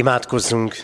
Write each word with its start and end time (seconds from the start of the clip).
Imádkozzunk! 0.00 0.76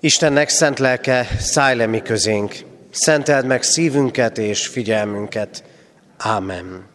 Istennek 0.00 0.48
szent 0.48 0.78
lelke, 0.78 1.28
szállj 1.38 1.76
le 1.76 1.86
mi 1.86 2.02
közénk, 2.02 2.54
szenteld 2.90 3.46
meg 3.46 3.62
szívünket 3.62 4.38
és 4.38 4.66
figyelmünket. 4.66 5.64
Ámen. 6.16 6.86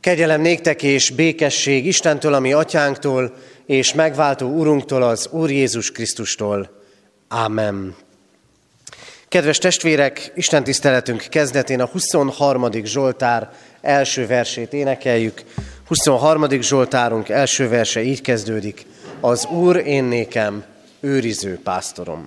Kegyelem 0.00 0.40
néktek 0.40 0.82
és 0.82 1.10
békesség 1.10 1.86
Istentől, 1.86 2.34
ami 2.34 2.52
atyánktól, 2.52 3.34
és 3.66 3.94
megváltó 3.94 4.48
Urunktól, 4.48 5.02
az 5.02 5.28
Úr 5.30 5.50
Jézus 5.50 5.92
Krisztustól. 5.92 6.70
Ámen. 7.28 7.94
Kedves 9.28 9.58
testvérek, 9.58 10.32
Isten 10.34 10.64
tiszteletünk 10.64 11.26
kezdetén 11.28 11.80
a 11.80 11.86
23. 11.86 12.70
Zsoltár 12.84 13.50
első 13.80 14.26
versét 14.26 14.72
énekeljük. 14.72 15.42
23. 15.86 16.60
Zsoltárunk 16.60 17.28
első 17.28 17.68
verse 17.68 18.02
így 18.02 18.20
kezdődik. 18.20 18.86
Az 19.20 19.46
Úr 19.46 19.76
én 19.76 20.04
nékem, 20.04 20.64
őriző 21.00 21.60
pásztorom. 21.62 22.26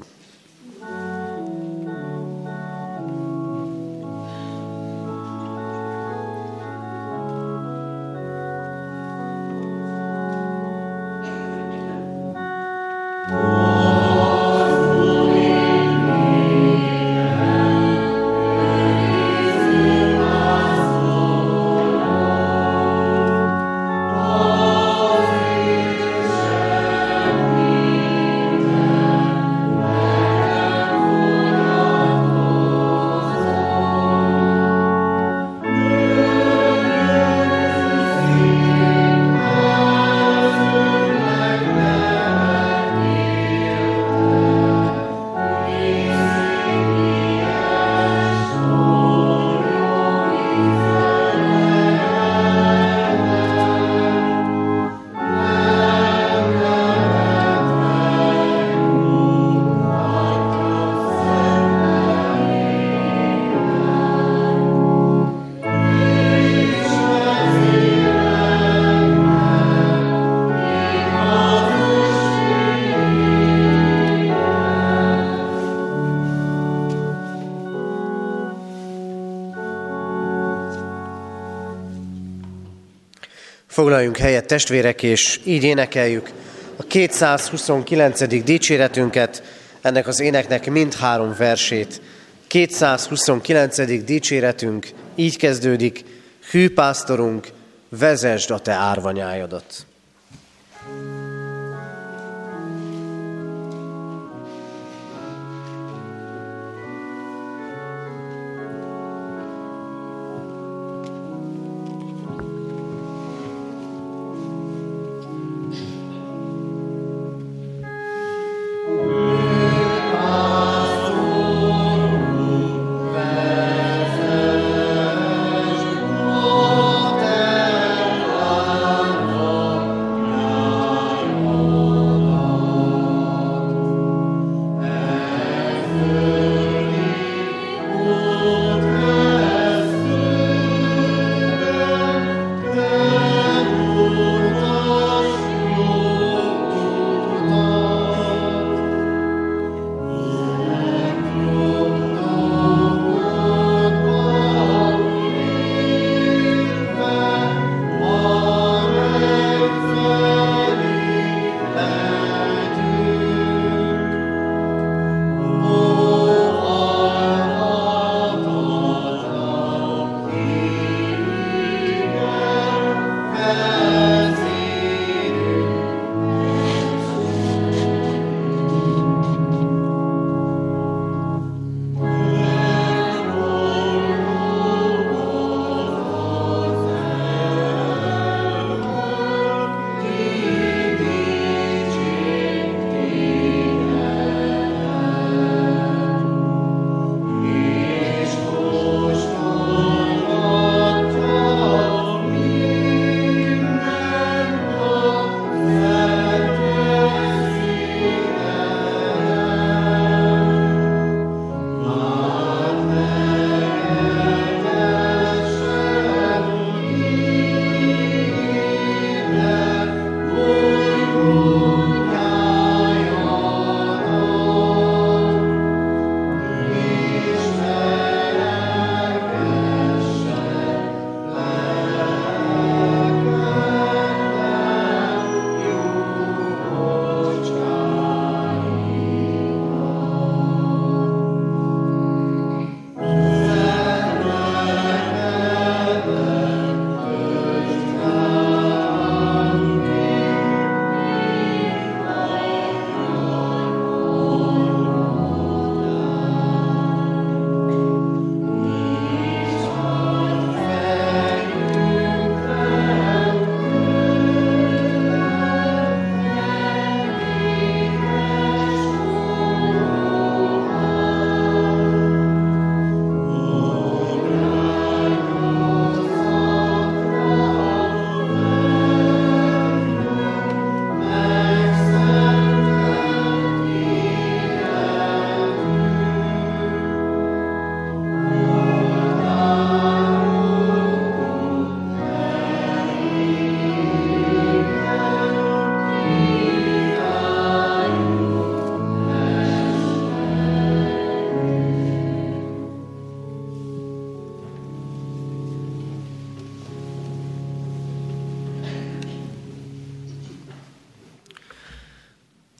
Foglaljunk 84.10 84.36
helyet 84.36 84.48
testvérek, 84.48 85.04
és 85.04 85.40
így 85.44 85.64
énekeljük 85.64 86.32
a 86.76 86.84
229. 86.84 88.44
dicséretünket, 88.44 89.44
ennek 89.82 90.08
az 90.08 90.20
éneknek 90.20 90.70
mindhárom 90.70 91.36
versét. 91.38 92.02
229. 92.48 94.04
dicséretünk 94.04 94.88
így 95.16 95.38
kezdődik, 95.38 96.04
Hű 96.52 96.74
pásztorunk, 96.74 97.48
vezesd 97.90 98.52
a 98.52 98.60
te 98.60 98.72
árvanyájadat. 98.72 99.86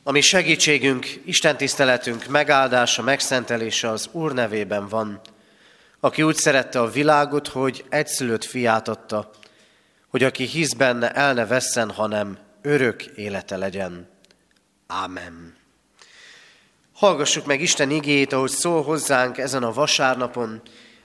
Ami 0.10 0.22
segítségünk, 0.22 1.08
Isten 1.26 1.58
tiszteletünk 1.58 2.28
megáldása, 2.28 3.02
megszentelése 3.02 3.90
az 3.90 4.10
Úr 4.12 4.34
nevében 4.34 4.88
van, 4.88 5.22
aki 6.00 6.24
úgy 6.24 6.36
szerette 6.36 6.80
a 6.80 6.90
világot, 6.90 7.48
hogy 7.48 7.86
egyszülött 7.90 8.44
fiát 8.44 8.88
adta, 8.88 9.30
hogy 10.08 10.24
aki 10.24 10.44
hisz 10.44 10.74
benne, 10.74 11.12
el 11.12 11.34
ne 11.34 11.46
vesszen, 11.46 11.92
hanem 11.92 12.38
örök 12.62 13.06
élete 13.06 13.58
legyen. 13.58 14.10
Ámen. 14.88 15.56
Hallgassuk 16.94 17.46
meg 17.46 17.62
Isten 17.62 17.92
igéjét, 17.92 18.34
ahogy 18.34 18.52
szól 18.52 18.84
hozzánk 18.84 19.38
ezen 19.38 19.64
a 19.64 19.74
vasárnapon, 19.74 20.62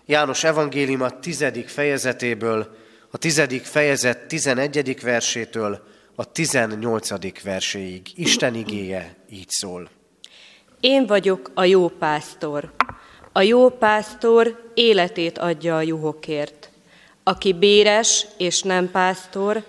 János 0.07 0.45
evangélium 0.45 1.03
a 1.03 1.19
tizedik 1.19 1.69
fejezetéből, 1.69 2.77
a 3.11 3.19
tizedik 3.19 3.65
fejezet 3.65 4.27
tizenegyedik 4.27 5.03
versétől 5.03 5.93
a 6.15 6.33
tizennyolcadik 6.33 7.43
verséig. 7.43 8.07
Isten 8.15 8.55
igéje 8.55 9.15
így 9.31 9.49
szól. 9.49 9.89
Én 10.81 11.07
vagyok 11.07 11.51
a 11.55 11.65
jó 11.65 11.89
pásztor. 11.89 12.73
A 13.33 13.41
jó 13.41 13.69
pásztor 13.69 14.71
életét 14.75 15.39
adja 15.39 15.77
a 15.77 15.83
juhokért. 15.83 16.71
Aki 17.23 17.53
béres 17.53 18.27
és 18.37 18.63
nem 18.63 18.91
pásztor, 18.91 19.65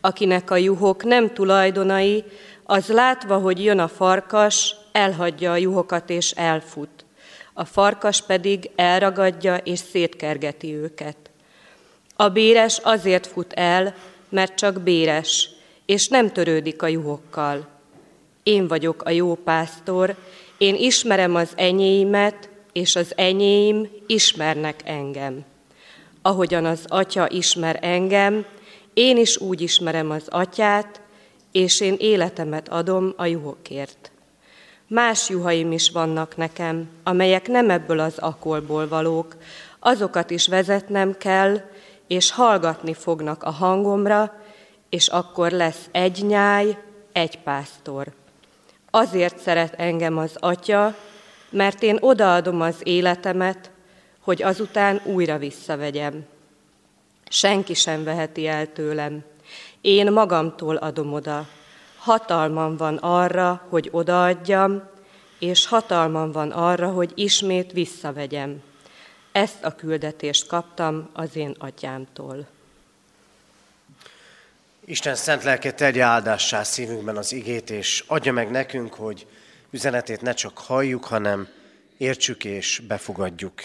akinek 0.00 0.50
a 0.50 0.56
juhok 0.56 1.04
nem 1.04 1.34
tulajdonai, 1.34 2.24
az 2.64 2.88
látva, 2.88 3.38
hogy 3.38 3.64
jön 3.64 3.78
a 3.78 3.88
farkas, 3.88 4.74
elhagyja 4.92 5.52
a 5.52 5.56
juhokat 5.56 6.10
és 6.10 6.30
elfut. 6.30 7.04
A 7.52 7.64
farkas 7.64 8.22
pedig 8.22 8.70
elragadja 8.76 9.56
és 9.56 9.78
szétkergeti 9.78 10.74
őket. 10.74 11.16
A 12.16 12.28
béres 12.28 12.78
azért 12.82 13.26
fut 13.26 13.52
el, 13.52 13.94
mert 14.28 14.54
csak 14.54 14.80
béres, 14.80 15.50
és 15.90 16.08
nem 16.08 16.32
törődik 16.32 16.82
a 16.82 16.86
juhokkal. 16.86 17.66
Én 18.42 18.68
vagyok 18.68 19.02
a 19.02 19.10
jó 19.10 19.34
pásztor, 19.34 20.16
én 20.58 20.74
ismerem 20.74 21.34
az 21.34 21.52
enyéimet, 21.54 22.48
és 22.72 22.96
az 22.96 23.12
enyéim 23.16 23.88
ismernek 24.06 24.80
engem. 24.84 25.44
Ahogyan 26.22 26.64
az 26.64 26.84
atya 26.88 27.28
ismer 27.30 27.78
engem, 27.82 28.44
én 28.94 29.16
is 29.16 29.36
úgy 29.36 29.60
ismerem 29.60 30.10
az 30.10 30.26
atyát, 30.28 31.00
és 31.52 31.80
én 31.80 31.96
életemet 31.98 32.68
adom 32.68 33.12
a 33.16 33.26
juhokért. 33.26 34.10
Más 34.86 35.28
juhaim 35.28 35.72
is 35.72 35.90
vannak 35.90 36.36
nekem, 36.36 36.88
amelyek 37.02 37.48
nem 37.48 37.70
ebből 37.70 37.98
az 37.98 38.18
akolból 38.18 38.88
valók, 38.88 39.36
azokat 39.78 40.30
is 40.30 40.48
vezetnem 40.48 41.16
kell, 41.16 41.60
és 42.06 42.30
hallgatni 42.30 42.94
fognak 42.94 43.42
a 43.42 43.50
hangomra, 43.50 44.39
és 44.90 45.08
akkor 45.08 45.50
lesz 45.50 45.88
egy 45.90 46.26
nyáj, 46.26 46.78
egy 47.12 47.38
pásztor. 47.38 48.12
Azért 48.90 49.38
szeret 49.38 49.74
engem 49.74 50.18
az 50.18 50.36
Atya, 50.38 50.94
mert 51.50 51.82
én 51.82 51.98
odaadom 52.00 52.60
az 52.60 52.76
életemet, 52.82 53.70
hogy 54.20 54.42
azután 54.42 55.00
újra 55.04 55.38
visszavegyem. 55.38 56.24
Senki 57.28 57.74
sem 57.74 58.04
veheti 58.04 58.46
el 58.46 58.72
tőlem. 58.72 59.24
Én 59.80 60.12
magamtól 60.12 60.76
adom 60.76 61.12
oda. 61.12 61.46
Hatalmam 61.98 62.76
van 62.76 62.96
arra, 62.96 63.66
hogy 63.68 63.88
odaadjam, 63.92 64.82
és 65.38 65.66
hatalmam 65.66 66.32
van 66.32 66.50
arra, 66.50 66.90
hogy 66.90 67.12
ismét 67.14 67.72
visszavegyem. 67.72 68.62
Ezt 69.32 69.64
a 69.64 69.74
küldetést 69.74 70.46
kaptam 70.46 71.08
az 71.12 71.36
én 71.36 71.54
atyámtól. 71.58 72.46
Isten 74.90 75.14
szent 75.14 75.42
lelke 75.42 75.72
tegye 75.72 76.02
áldássá 76.02 76.62
szívünkben 76.62 77.16
az 77.16 77.32
igét, 77.32 77.70
és 77.70 78.04
adja 78.06 78.32
meg 78.32 78.50
nekünk, 78.50 78.94
hogy 78.94 79.26
üzenetét 79.70 80.20
ne 80.20 80.32
csak 80.32 80.58
halljuk, 80.58 81.04
hanem 81.04 81.48
értsük 81.96 82.44
és 82.44 82.82
befogadjuk. 82.88 83.62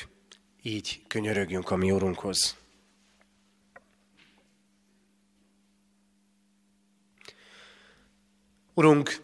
Így 0.62 1.02
könyörögjünk 1.08 1.72
a 1.72 1.76
mi 1.76 1.92
Urunkhoz. 1.92 2.56
Urunk, 8.74 9.22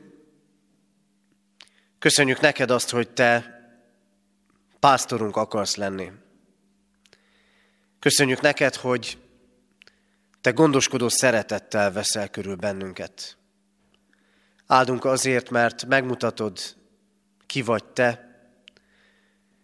köszönjük 2.00 2.40
neked 2.40 2.72
azt, 2.72 2.90
hogy 2.90 3.10
Te 3.10 3.60
pásztorunk 4.80 5.36
akarsz 5.36 5.76
lenni. 5.76 6.12
Köszönjük 8.00 8.42
neked, 8.42 8.76
hogy 8.76 9.18
te 10.42 10.52
gondoskodó 10.52 11.08
szeretettel 11.10 11.92
veszel 11.92 12.30
körül 12.30 12.56
bennünket. 12.56 13.38
Áldunk 14.66 15.06
azért, 15.06 15.50
mert 15.50 15.86
megmutatod, 15.86 16.60
ki 17.46 17.62
vagy 17.62 17.86
te, 17.86 18.30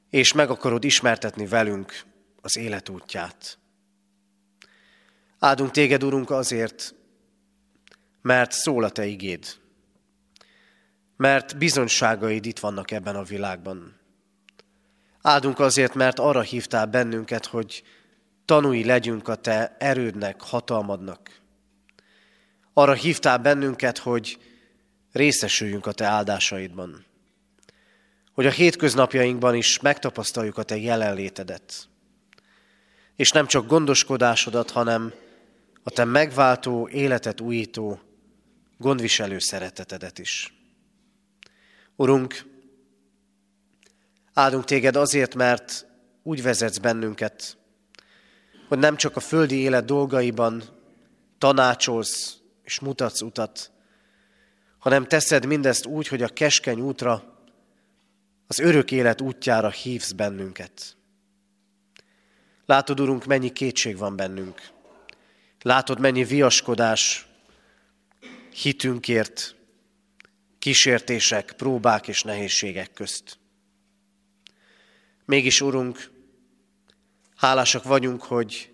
és 0.09 0.33
meg 0.33 0.49
akarod 0.49 0.83
ismertetni 0.83 1.47
velünk 1.47 2.03
az 2.41 2.57
élet 2.57 2.89
útját. 2.89 3.57
Áldunk 5.39 5.71
téged, 5.71 6.03
Urunk, 6.03 6.29
azért, 6.29 6.95
mert 8.21 8.51
szól 8.51 8.83
a 8.83 8.89
te 8.89 9.05
igéd, 9.05 9.45
mert 11.17 11.57
bizonyságaid 11.57 12.45
itt 12.45 12.59
vannak 12.59 12.91
ebben 12.91 13.15
a 13.15 13.23
világban. 13.23 13.95
Áldunk 15.21 15.59
azért, 15.59 15.93
mert 15.93 16.19
arra 16.19 16.41
hívtál 16.41 16.85
bennünket, 16.85 17.45
hogy 17.45 17.83
tanúi 18.47 18.85
legyünk 18.85 19.27
a 19.27 19.35
te 19.35 19.75
erődnek, 19.79 20.41
hatalmadnak. 20.41 21.41
Arra 22.73 22.93
hívtál 22.93 23.37
bennünket, 23.37 23.97
hogy 23.97 24.37
részesüljünk 25.11 25.85
a 25.85 25.91
te 25.91 26.05
áldásaidban. 26.05 27.05
Hogy 28.33 28.45
a 28.45 28.51
hétköznapjainkban 28.51 29.55
is 29.55 29.79
megtapasztaljuk 29.79 30.57
a 30.57 30.63
te 30.63 30.77
jelenlétedet. 30.77 31.87
És 33.15 33.31
nem 33.31 33.47
csak 33.47 33.67
gondoskodásodat, 33.67 34.71
hanem 34.71 35.13
a 35.83 35.89
te 35.89 36.03
megváltó, 36.03 36.89
életet 36.89 37.41
újító, 37.41 37.99
gondviselő 38.77 39.39
szeretetedet 39.39 40.19
is. 40.19 40.53
Urunk, 41.95 42.45
áldunk 44.33 44.65
téged 44.65 44.95
azért, 44.95 45.35
mert 45.35 45.85
úgy 46.23 46.41
vezetsz 46.41 46.77
bennünket, 46.77 47.57
hogy 48.67 48.77
nem 48.77 48.95
csak 48.95 49.15
a 49.15 49.19
földi 49.19 49.55
élet 49.55 49.85
dolgaiban 49.85 50.63
tanácsolsz 51.37 52.37
és 52.63 52.79
mutatsz 52.79 53.21
utat, 53.21 53.71
hanem 54.77 55.05
teszed 55.05 55.45
mindezt 55.45 55.85
úgy, 55.85 56.07
hogy 56.07 56.21
a 56.21 56.27
keskeny 56.27 56.79
útra, 56.79 57.35
az 58.47 58.59
örök 58.59 58.91
élet 58.91 59.21
útjára 59.21 59.69
hívsz 59.69 60.11
bennünket. 60.11 60.95
Látod, 62.65 62.99
Urunk, 62.99 63.25
mennyi 63.25 63.51
kétség 63.51 63.97
van 63.97 64.15
bennünk. 64.15 64.61
Látod, 65.61 65.99
mennyi 65.99 66.23
viaskodás 66.23 67.27
hitünkért, 68.53 69.55
kísértések, 70.59 71.53
próbák 71.57 72.07
és 72.07 72.23
nehézségek 72.23 72.93
közt. 72.93 73.37
Mégis, 75.25 75.61
Urunk, 75.61 76.11
Hálásak 77.37 77.83
vagyunk, 77.83 78.23
hogy 78.23 78.73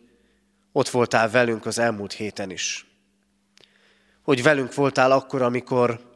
ott 0.71 0.89
voltál 0.89 1.29
velünk 1.29 1.65
az 1.65 1.77
elmúlt 1.77 2.13
héten 2.13 2.51
is. 2.51 2.87
Hogy 4.21 4.43
velünk 4.43 4.73
voltál 4.73 5.11
akkor, 5.11 5.41
amikor 5.41 6.13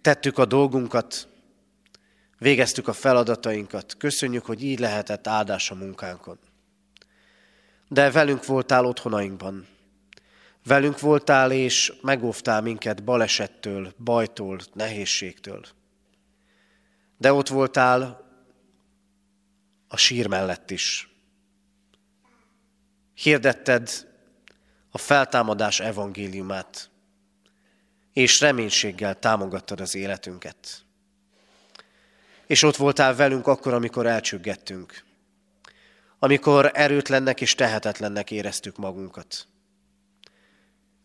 tettük 0.00 0.38
a 0.38 0.44
dolgunkat, 0.44 1.28
végeztük 2.38 2.88
a 2.88 2.92
feladatainkat. 2.92 3.96
Köszönjük, 3.96 4.44
hogy 4.44 4.62
így 4.62 4.78
lehetett 4.78 5.26
áldás 5.26 5.70
a 5.70 5.74
munkánkon. 5.74 6.38
De 7.88 8.10
velünk 8.10 8.46
voltál 8.46 8.84
otthonainkban. 8.84 9.66
Velünk 10.64 11.00
voltál 11.00 11.52
és 11.52 11.92
megóvtál 12.02 12.60
minket 12.60 13.04
balesettől, 13.04 13.92
bajtól, 14.04 14.58
nehézségtől. 14.72 15.64
De 17.18 17.32
ott 17.32 17.48
voltál 17.48 18.25
a 19.88 19.96
sír 19.96 20.26
mellett 20.26 20.70
is. 20.70 21.10
Hirdetted 23.14 24.06
a 24.90 24.98
feltámadás 24.98 25.80
evangéliumát, 25.80 26.90
és 28.12 28.40
reménységgel 28.40 29.18
támogattad 29.18 29.80
az 29.80 29.94
életünket. 29.94 30.84
És 32.46 32.62
ott 32.62 32.76
voltál 32.76 33.14
velünk 33.14 33.46
akkor, 33.46 33.72
amikor 33.72 34.06
elcsüggettünk, 34.06 35.04
amikor 36.18 36.70
erőtlennek 36.74 37.40
és 37.40 37.54
tehetetlennek 37.54 38.30
éreztük 38.30 38.76
magunkat. 38.76 39.46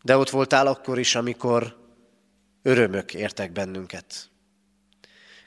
De 0.02 0.16
ott 0.16 0.30
voltál 0.30 0.66
akkor 0.66 0.98
is, 0.98 1.14
amikor 1.14 1.76
örömök 2.62 3.14
értek 3.14 3.52
bennünket. 3.52 4.30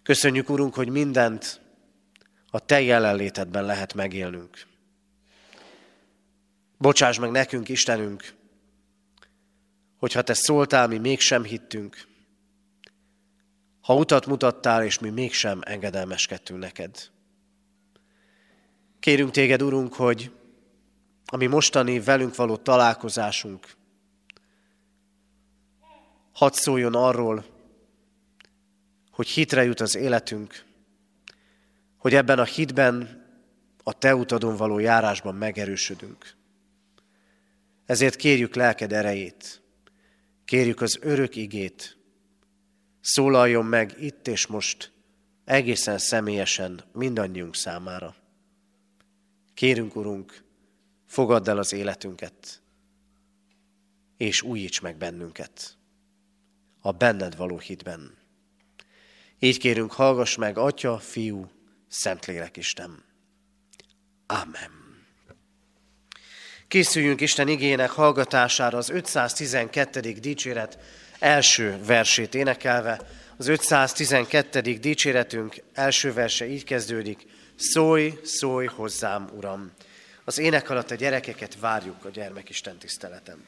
Köszönjük, 0.03 0.49
Urunk, 0.49 0.73
hogy 0.73 0.89
mindent 0.89 1.61
a 2.55 2.59
Te 2.59 2.81
jelenlétedben 2.81 3.65
lehet 3.65 3.93
megélnünk. 3.93 4.65
Bocsáss 6.77 7.19
meg 7.19 7.31
nekünk, 7.31 7.69
Istenünk, 7.69 8.33
hogyha 9.97 10.21
Te 10.21 10.33
szóltál, 10.33 10.87
mi 10.87 10.97
mégsem 10.97 11.43
hittünk, 11.43 12.07
ha 13.81 13.95
utat 13.95 14.25
mutattál, 14.25 14.83
és 14.83 14.99
mi 14.99 15.09
mégsem 15.09 15.61
engedelmeskedtünk 15.63 16.59
neked. 16.59 17.09
Kérünk 18.99 19.31
téged, 19.31 19.61
Urunk, 19.61 19.93
hogy 19.93 20.31
ami 21.25 21.45
mostani 21.45 21.99
velünk 21.99 22.35
való 22.35 22.57
találkozásunk, 22.57 23.75
hadd 26.33 26.51
szóljon 26.53 26.95
arról, 26.95 27.45
hogy 29.11 29.27
hitre 29.27 29.63
jut 29.63 29.79
az 29.79 29.95
életünk, 29.95 30.64
hogy 32.05 32.15
ebben 32.15 32.39
a 32.39 32.43
hitben, 32.43 33.25
a 33.83 33.97
Te 33.97 34.15
utadon 34.15 34.55
való 34.55 34.79
járásban 34.79 35.35
megerősödünk. 35.35 36.35
Ezért 37.85 38.15
kérjük 38.15 38.55
lelked 38.55 38.93
erejét, 38.93 39.61
kérjük 40.45 40.81
az 40.81 40.97
örök 41.01 41.35
igét, 41.35 41.97
szólaljon 43.01 43.65
meg 43.65 43.95
itt 43.99 44.27
és 44.27 44.47
most, 44.47 44.91
egészen 45.45 45.97
személyesen 45.97 46.83
mindannyiunk 46.93 47.55
számára. 47.55 48.15
Kérünk, 49.53 49.95
Urunk, 49.95 50.43
fogadd 51.05 51.49
el 51.49 51.57
az 51.57 51.73
életünket, 51.73 52.61
és 54.17 54.41
újíts 54.41 54.81
meg 54.81 54.97
bennünket 54.97 55.77
a 56.79 56.91
benned 56.91 57.35
való 57.35 57.57
hitben. 57.57 58.17
Így 59.39 59.57
kérünk, 59.57 59.91
hallgass 59.91 60.35
meg, 60.35 60.57
Atya, 60.57 60.97
Fiú, 60.97 61.53
Szentlélek 61.89 62.57
Isten. 62.57 63.03
Amen. 64.27 64.83
Készüljünk 66.67 67.21
Isten 67.21 67.47
igének 67.47 67.89
hallgatására 67.89 68.77
az 68.77 68.89
512. 68.89 69.99
dicséret 69.99 70.77
első 71.19 71.79
versét 71.85 72.35
énekelve. 72.35 73.01
Az 73.37 73.47
512. 73.47 74.61
dicséretünk 74.61 75.55
első 75.73 76.13
verse 76.13 76.47
így 76.47 76.63
kezdődik. 76.63 77.25
Szólj, 77.55 78.19
szólj 78.23 78.65
hozzám, 78.65 79.29
Uram! 79.35 79.71
Az 80.23 80.37
ének 80.37 80.69
alatt 80.69 80.91
a 80.91 80.95
gyerekeket 80.95 81.59
várjuk 81.59 82.05
a 82.05 82.09
gyermekisten 82.09 82.77
tiszteletem. 82.77 83.43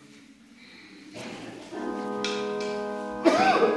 thank 3.28 3.77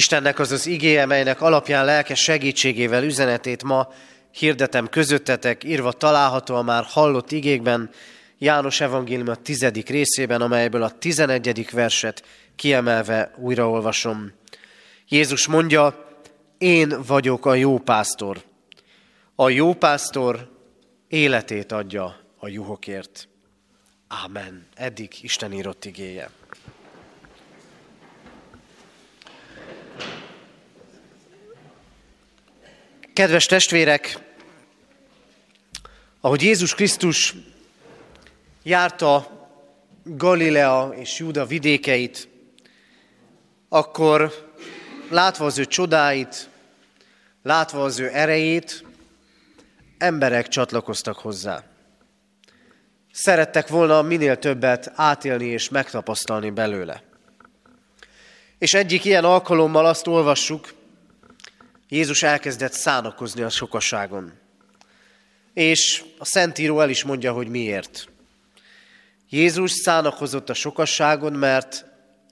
Istennek 0.00 0.38
az 0.38 0.52
az 0.52 0.66
igéje, 0.66 1.06
melynek 1.06 1.40
alapján 1.40 1.84
lelkes 1.84 2.22
segítségével 2.22 3.04
üzenetét 3.04 3.62
ma 3.62 3.88
hirdetem 4.30 4.88
közöttetek, 4.88 5.64
írva 5.64 5.92
található 5.92 6.54
a 6.54 6.62
már 6.62 6.84
hallott 6.84 7.32
igékben, 7.32 7.90
János 8.38 8.80
evangélium 8.80 9.28
a 9.28 9.34
tizedik 9.34 9.88
részében, 9.88 10.40
amelyből 10.40 10.82
a 10.82 10.98
tizenegyedik 10.98 11.70
verset 11.70 12.24
kiemelve 12.56 13.34
újraolvasom. 13.36 14.32
Jézus 15.08 15.46
mondja, 15.46 16.08
én 16.58 17.02
vagyok 17.06 17.46
a 17.46 17.54
jó 17.54 17.78
pásztor. 17.78 18.42
A 19.34 19.48
jó 19.48 19.74
pásztor 19.74 20.50
életét 21.08 21.72
adja 21.72 22.16
a 22.38 22.48
juhokért. 22.48 23.28
Ámen. 24.08 24.66
Eddig 24.74 25.10
Isten 25.22 25.52
írott 25.52 25.84
igéje. 25.84 26.30
Kedves 33.20 33.46
testvérek, 33.46 34.18
ahogy 36.20 36.42
Jézus 36.42 36.74
Krisztus 36.74 37.34
járta 38.62 39.30
Galilea 40.04 40.92
és 40.96 41.18
Júda 41.18 41.46
vidékeit, 41.46 42.28
akkor 43.68 44.50
látva 45.10 45.44
az 45.44 45.58
ő 45.58 45.64
csodáit, 45.64 46.48
látva 47.42 47.82
az 47.84 47.98
ő 47.98 48.10
erejét, 48.12 48.84
emberek 49.98 50.48
csatlakoztak 50.48 51.18
hozzá. 51.18 51.64
Szerettek 53.12 53.68
volna 53.68 54.02
minél 54.02 54.38
többet 54.38 54.92
átélni 54.94 55.46
és 55.46 55.68
megtapasztalni 55.68 56.50
belőle. 56.50 57.02
És 58.58 58.74
egyik 58.74 59.04
ilyen 59.04 59.24
alkalommal 59.24 59.86
azt 59.86 60.06
olvassuk, 60.06 60.78
Jézus 61.90 62.22
elkezdett 62.22 62.72
szánakozni 62.72 63.42
a 63.42 63.48
sokaságon. 63.48 64.32
És 65.52 66.04
a 66.18 66.24
Szentíró 66.24 66.80
el 66.80 66.90
is 66.90 67.04
mondja, 67.04 67.32
hogy 67.32 67.48
miért. 67.48 68.08
Jézus 69.28 69.72
szánakozott 69.72 70.48
a 70.48 70.54
sokasságon, 70.54 71.32
mert 71.32 71.84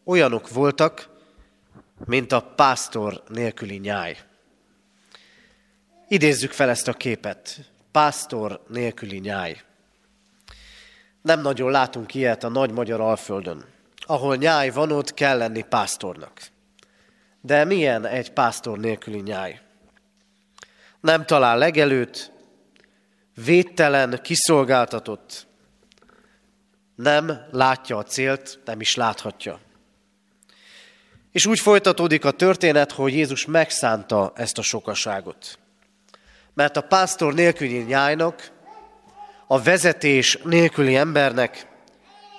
olyanok 0.04 0.50
voltak, 0.50 1.08
mint 2.04 2.32
a 2.32 2.40
pásztor 2.40 3.22
nélküli 3.28 3.76
nyáj. 3.76 4.18
Idézzük 6.08 6.52
fel 6.52 6.68
ezt 6.68 6.88
a 6.88 6.92
képet. 6.92 7.70
Pásztor 7.92 8.64
nélküli 8.68 9.18
nyáj. 9.18 9.62
Nem 11.22 11.40
nagyon 11.40 11.70
látunk 11.70 12.14
ilyet 12.14 12.44
a 12.44 12.48
nagy 12.48 12.70
magyar 12.70 13.00
alföldön. 13.00 13.64
Ahol 14.06 14.36
nyáj 14.36 14.70
van, 14.70 14.92
ott 14.92 15.14
kell 15.14 15.38
lenni 15.38 15.62
pásztornak. 15.62 16.40
De 17.40 17.64
milyen 17.64 18.06
egy 18.06 18.32
pásztor 18.32 18.78
nélküli 18.78 19.20
nyáj? 19.20 19.60
Nem 21.00 21.26
talál 21.26 21.58
legelőt, 21.58 22.32
védtelen, 23.44 24.20
kiszolgáltatott, 24.22 25.46
nem 26.94 27.46
látja 27.50 27.96
a 27.96 28.02
célt, 28.02 28.58
nem 28.64 28.80
is 28.80 28.94
láthatja. 28.94 29.60
És 31.32 31.46
úgy 31.46 31.60
folytatódik 31.60 32.24
a 32.24 32.30
történet, 32.30 32.92
hogy 32.92 33.12
Jézus 33.12 33.46
megszánta 33.46 34.32
ezt 34.34 34.58
a 34.58 34.62
sokaságot. 34.62 35.58
Mert 36.54 36.76
a 36.76 36.80
pásztor 36.80 37.34
nélküli 37.34 37.78
nyájnak, 37.78 38.50
a 39.46 39.62
vezetés 39.62 40.38
nélküli 40.44 40.96
embernek 40.96 41.66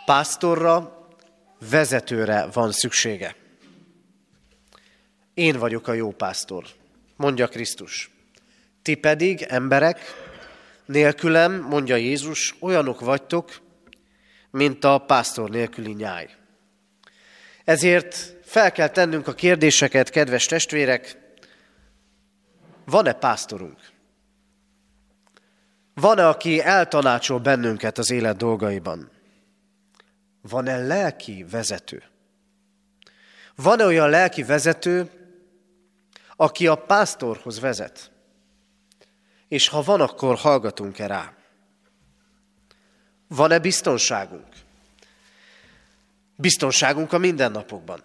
pásztorra, 0.06 1.08
vezetőre 1.70 2.48
van 2.54 2.72
szüksége. 2.72 3.36
Én 5.40 5.60
vagyok 5.60 5.88
a 5.88 5.94
jó 5.94 6.12
pásztor, 6.12 6.66
mondja 7.16 7.48
Krisztus. 7.48 8.10
Ti 8.82 8.96
pedig, 8.96 9.42
emberek, 9.42 10.00
nélkülem, 10.86 11.62
mondja 11.62 11.96
Jézus, 11.96 12.56
olyanok 12.60 13.00
vagytok, 13.00 13.60
mint 14.52 14.84
a 14.84 14.98
pásztor 14.98 15.50
nélküli 15.50 15.92
nyáj. 15.92 16.30
Ezért 17.64 18.36
fel 18.44 18.72
kell 18.72 18.88
tennünk 18.88 19.28
a 19.28 19.34
kérdéseket, 19.34 20.10
kedves 20.10 20.46
testvérek, 20.46 21.18
van-e 22.86 23.14
pásztorunk? 23.14 23.80
Van-e, 25.94 26.28
aki 26.28 26.62
eltanácsol 26.62 27.40
bennünket 27.40 27.98
az 27.98 28.12
élet 28.12 28.38
dolgaiban? 28.38 29.10
Van-e 30.42 30.78
lelki 30.78 31.46
vezető? 31.52 32.04
Van-e 33.56 33.86
olyan 33.86 34.10
lelki 34.10 34.44
vezető, 34.44 35.10
aki 36.42 36.68
a 36.68 36.76
pásztorhoz 36.76 37.60
vezet. 37.60 38.12
És 39.48 39.68
ha 39.68 39.82
van, 39.82 40.02
akkor 40.02 40.36
hallgatunk-e 40.36 41.08
rá? 41.08 41.34
Van-e 43.28 43.60
biztonságunk? 43.60 44.48
Biztonságunk 46.36 47.14
a 47.14 47.18
mindennapokban. 47.18 48.04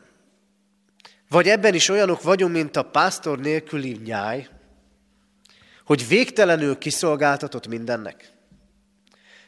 Vagy 1.28 1.48
ebben 1.48 1.74
is 1.74 1.88
olyanok 1.88 2.22
vagyunk, 2.22 2.52
mint 2.52 2.76
a 2.76 2.82
pásztor 2.82 3.38
nélküli 3.38 4.00
nyáj, 4.04 4.48
hogy 5.84 6.08
végtelenül 6.08 6.78
kiszolgáltatott 6.78 7.66
mindennek. 7.66 8.32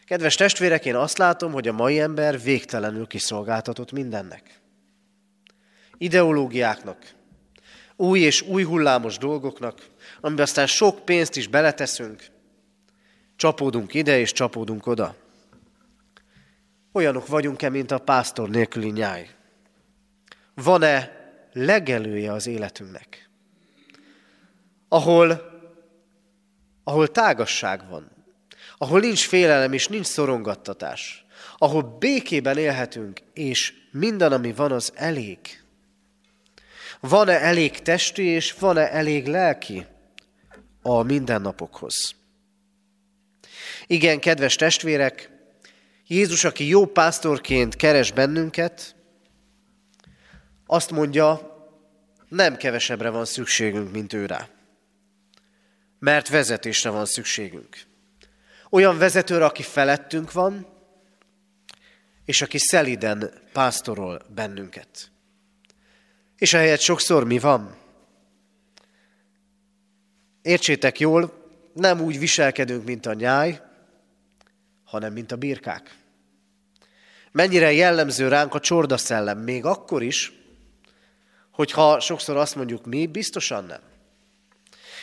Kedves 0.05 0.35
testvérek, 0.35 0.85
én 0.85 0.97
azt 0.97 1.19
látom, 1.19 1.53
hogy 1.53 1.69
a 1.69 1.73
mai 1.73 2.01
ember 2.01 2.41
végtelenül 2.41 3.07
kiszolgáltatott 3.07 3.93
mindennek. 3.93 4.61
Ideológiáknak, 5.99 7.16
új 7.97 8.21
és 8.21 8.43
új 8.43 8.63
hullámos 8.63 9.19
dolgoknak, 9.19 9.87
amiben 10.21 10.45
aztán 10.45 10.67
sok 10.67 11.05
pénzt 11.05 11.37
is 11.37 11.47
beleteszünk, 11.47 12.27
csapódunk 13.37 13.95
ide 13.95 14.19
és 14.19 14.33
csapódunk 14.33 14.87
oda. 14.87 15.15
Olyanok 16.93 17.27
vagyunk-e, 17.27 17.69
mint 17.69 17.91
a 17.91 17.99
pásztor 17.99 18.49
nélküli 18.49 18.91
nyáj? 18.91 19.31
Van-e 20.55 21.25
legelője 21.53 22.33
az 22.33 22.47
életünknek? 22.47 23.29
Ahol, 24.89 25.41
ahol 26.85 27.09
tágasság 27.09 27.89
van, 27.89 28.11
ahol 28.79 29.01
nincs 29.01 29.27
félelem 29.27 29.73
és 29.73 29.89
nincs 29.89 30.07
szorongattatás, 30.07 31.25
ahol 31.59 31.97
békében 31.99 32.59
élhetünk, 32.59 33.21
és 33.33 33.75
minden, 33.91 34.33
ami 34.33 34.53
van, 34.53 34.73
az 34.73 34.93
elég. 34.95 35.39
Van-e 37.09 37.41
elég 37.41 37.83
testi, 37.83 38.23
és 38.23 38.53
van-e 38.53 38.93
elég 38.93 39.27
lelki 39.27 39.87
a 40.83 41.03
mindennapokhoz? 41.03 41.95
Igen, 43.87 44.21
kedves 44.21 44.55
testvérek, 44.55 45.31
Jézus, 46.07 46.45
aki 46.45 46.69
jó 46.69 46.87
pásztorként 46.87 47.77
keres 47.77 48.13
bennünket, 48.13 48.95
azt 50.67 50.91
mondja, 50.91 51.55
nem 52.29 52.57
kevesebbre 52.57 53.09
van 53.09 53.25
szükségünk, 53.25 53.93
mint 53.93 54.13
ő 54.13 54.27
rá. 54.27 54.49
Mert 55.99 56.29
vezetésre 56.29 56.91
van 56.91 57.07
szükségünk. 57.07 57.77
Olyan 58.71 58.99
vezetőre, 58.99 59.45
aki 59.45 59.63
felettünk 59.63 60.33
van, 60.33 60.67
és 62.25 62.43
aki 62.43 62.59
szeliden 62.59 63.31
pásztorol 63.53 64.23
bennünket. 64.35 65.11
És 66.39 66.53
ehelyett 66.53 66.81
sokszor 66.81 67.25
mi 67.25 67.39
van? 67.39 67.75
Értsétek 70.43 71.01
jól, 71.01 71.33
nem 71.73 72.01
úgy 72.01 72.19
viselkedünk, 72.19 72.85
mint 72.85 73.07
a 73.07 73.13
nyáj, 73.13 73.61
hanem 74.85 75.13
mint 75.13 75.33
a 75.33 75.37
birkák. 75.37 75.97
Mennyire 77.33 77.73
jellemző 77.73 78.29
ránk 78.29 78.55
a 78.55 78.61
csorda 78.61 78.97
szellem, 78.97 79.39
még 79.39 79.65
akkor 79.65 80.03
is, 80.03 80.33
hogyha 81.51 82.01
sokszor 82.01 82.37
azt 82.37 82.55
mondjuk 82.55 82.87
mi, 82.87 83.07
biztosan 83.07 83.65
nem. 83.65 83.81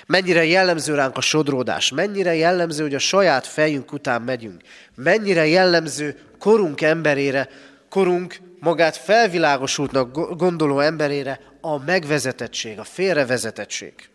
Mennyire 0.06 0.46
jellemző 0.46 0.96
ránk 0.96 1.17
a 1.17 1.22
sodródás, 1.22 1.91
mennyire 1.91 2.36
jellemző, 2.36 2.84
hogy 2.84 2.96
a 2.96 3.00
saját 3.00 3.48
fejünk 3.48 3.91
után 3.91 4.22
megyünk, 4.22 4.62
mennyire 4.96 5.48
jellemző 5.48 6.19
korunk 6.39 6.82
emberére, 6.82 7.50
korunk 7.89 8.39
magát 8.63 8.97
felvilágosultnak 8.97 10.36
gondoló 10.38 10.80
emberére 10.80 11.39
a 11.62 11.78
megvezetettség, 11.78 12.80
a 12.80 12.84
félrevezetettség. 12.84 14.10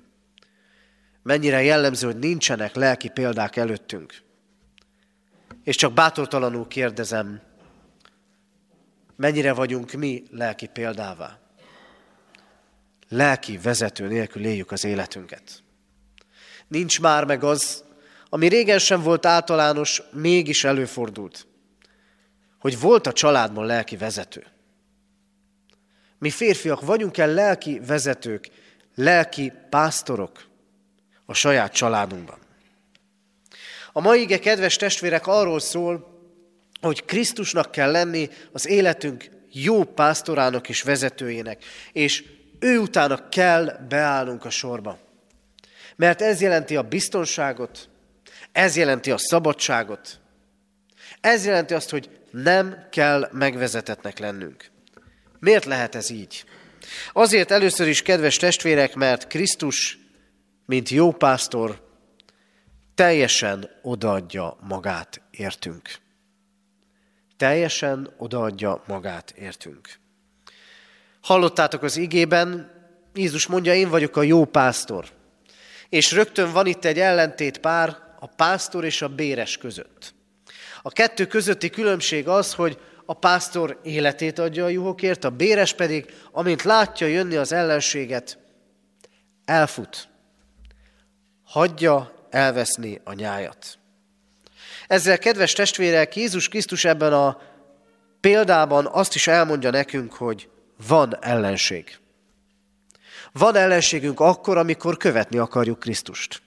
Mennyire 1.23 1.63
jellemző, 1.63 2.07
hogy 2.07 2.19
nincsenek 2.19 2.75
lelki 2.75 3.09
példák 3.09 3.57
előttünk. 3.57 4.15
És 5.65 5.77
csak 5.77 5.93
bátortalanul 5.93 6.67
kérdezem, 6.67 7.41
mennyire 9.17 9.53
vagyunk 9.53 9.93
mi 9.93 10.23
lelki 10.31 10.67
példává? 10.67 11.39
Lelki 13.09 13.59
vezető 13.59 14.07
nélkül 14.07 14.45
éljük 14.45 14.71
az 14.71 14.85
életünket. 14.85 15.63
Nincs 16.69 17.01
már 17.01 17.25
meg 17.25 17.45
az, 17.45 17.85
ami 18.29 18.47
régen 18.47 18.79
sem 18.79 19.03
volt 19.03 19.27
általános, 19.27 20.03
mégis 20.13 20.65
előfordult, 20.65 21.48
hogy 22.59 22.81
volt 22.81 23.07
a 23.07 23.13
családban 23.13 23.67
lelki 23.67 23.97
vezető. 23.97 24.47
Mi 26.19 26.31
férfiak 26.31 26.81
vagyunk-e 26.81 27.27
lelki 27.27 27.81
vezetők, 27.87 28.51
lelki 28.95 29.53
pásztorok 29.71 30.47
a 31.27 31.35
saját 31.35 31.73
családunkban? 31.73 32.39
A 33.93 34.01
mai 34.01 34.21
ige, 34.21 34.39
kedves 34.39 34.77
testvérek, 34.77 35.27
arról 35.27 35.61
szól, 35.61 36.17
hogy 36.81 37.05
Krisztusnak 37.05 37.71
kell 37.71 37.91
lenni 37.91 38.29
az 38.53 38.67
életünk 38.67 39.31
jó 39.53 39.85
pásztorának 39.85 40.69
és 40.69 40.83
vezetőjének, 40.83 41.65
és 41.93 42.25
ő 42.59 42.79
utána 42.79 43.29
kell 43.29 43.87
beállnunk 43.89 44.45
a 44.45 44.51
sorba. 44.51 44.99
Mert 45.97 46.23
ez 46.23 46.41
jelenti 46.41 46.77
a 46.77 46.83
biztonságot, 46.83 47.89
ez 48.53 48.77
jelenti 48.77 49.11
a 49.11 49.19
szabadságot, 49.19 50.21
ez 51.21 51.45
jelenti 51.45 51.75
azt, 51.75 51.91
hogy 51.91 52.11
nem 52.31 52.87
kell 52.91 53.29
megvezetetnek 53.33 54.19
lennünk. 54.19 54.71
Miért 55.41 55.65
lehet 55.65 55.95
ez 55.95 56.11
így? 56.11 56.45
Azért 57.13 57.51
először 57.51 57.89
is, 57.89 58.03
kedves 58.03 58.37
testvérek, 58.37 58.95
mert 58.95 59.27
Krisztus, 59.27 59.99
mint 60.67 60.89
jó 60.89 61.13
pásztor, 61.13 61.87
teljesen 62.95 63.71
odaadja 63.83 64.57
magát 64.61 65.21
értünk. 65.31 65.91
Teljesen 67.37 68.15
odaadja 68.17 68.83
magát 68.87 69.31
értünk. 69.31 69.99
Hallottátok 71.21 71.83
az 71.83 71.97
igében, 71.97 72.71
Jézus 73.15 73.47
mondja, 73.47 73.75
én 73.75 73.89
vagyok 73.89 74.17
a 74.17 74.23
jó 74.23 74.45
pásztor. 74.45 75.09
És 75.89 76.13
rögtön 76.13 76.53
van 76.53 76.67
itt 76.67 76.85
egy 76.85 76.99
ellentét 76.99 77.59
pár 77.59 77.97
a 78.21 78.27
pásztor 78.27 78.85
és 78.85 79.03
a 79.03 79.09
béres 79.09 79.57
között. 79.57 80.15
A 80.83 80.91
kettő 80.91 81.27
közötti 81.27 81.71
különbség 81.71 82.29
az, 82.29 82.55
hogy 82.55 82.79
a 83.07 83.15
pásztor 83.15 83.81
életét 83.83 84.39
adja 84.39 84.65
a 84.65 84.69
juhokért, 84.69 85.25
a 85.25 85.31
béres 85.31 85.75
pedig, 85.75 86.15
amint 86.33 86.63
látja 86.63 87.07
jönni 87.07 87.37
az 87.37 87.53
ellenséget, 87.53 88.39
elfut. 89.45 90.09
Hagyja 91.45 92.13
elveszni 92.31 93.01
a 93.05 93.13
nyájat. 93.13 93.79
Ezzel, 94.87 95.19
kedves 95.19 95.53
testvérek, 95.53 96.17
Jézus 96.17 96.49
Krisztus 96.49 96.85
ebben 96.85 97.13
a 97.13 97.41
példában 98.21 98.87
azt 98.87 99.15
is 99.15 99.27
elmondja 99.27 99.71
nekünk, 99.71 100.13
hogy 100.13 100.49
van 100.89 101.17
ellenség. 101.21 101.99
Van 103.33 103.57
ellenségünk 103.57 104.21
akkor, 104.21 104.57
amikor 104.57 104.97
követni 104.97 105.39
akarjuk 105.39 105.79
Krisztust. 105.79 106.43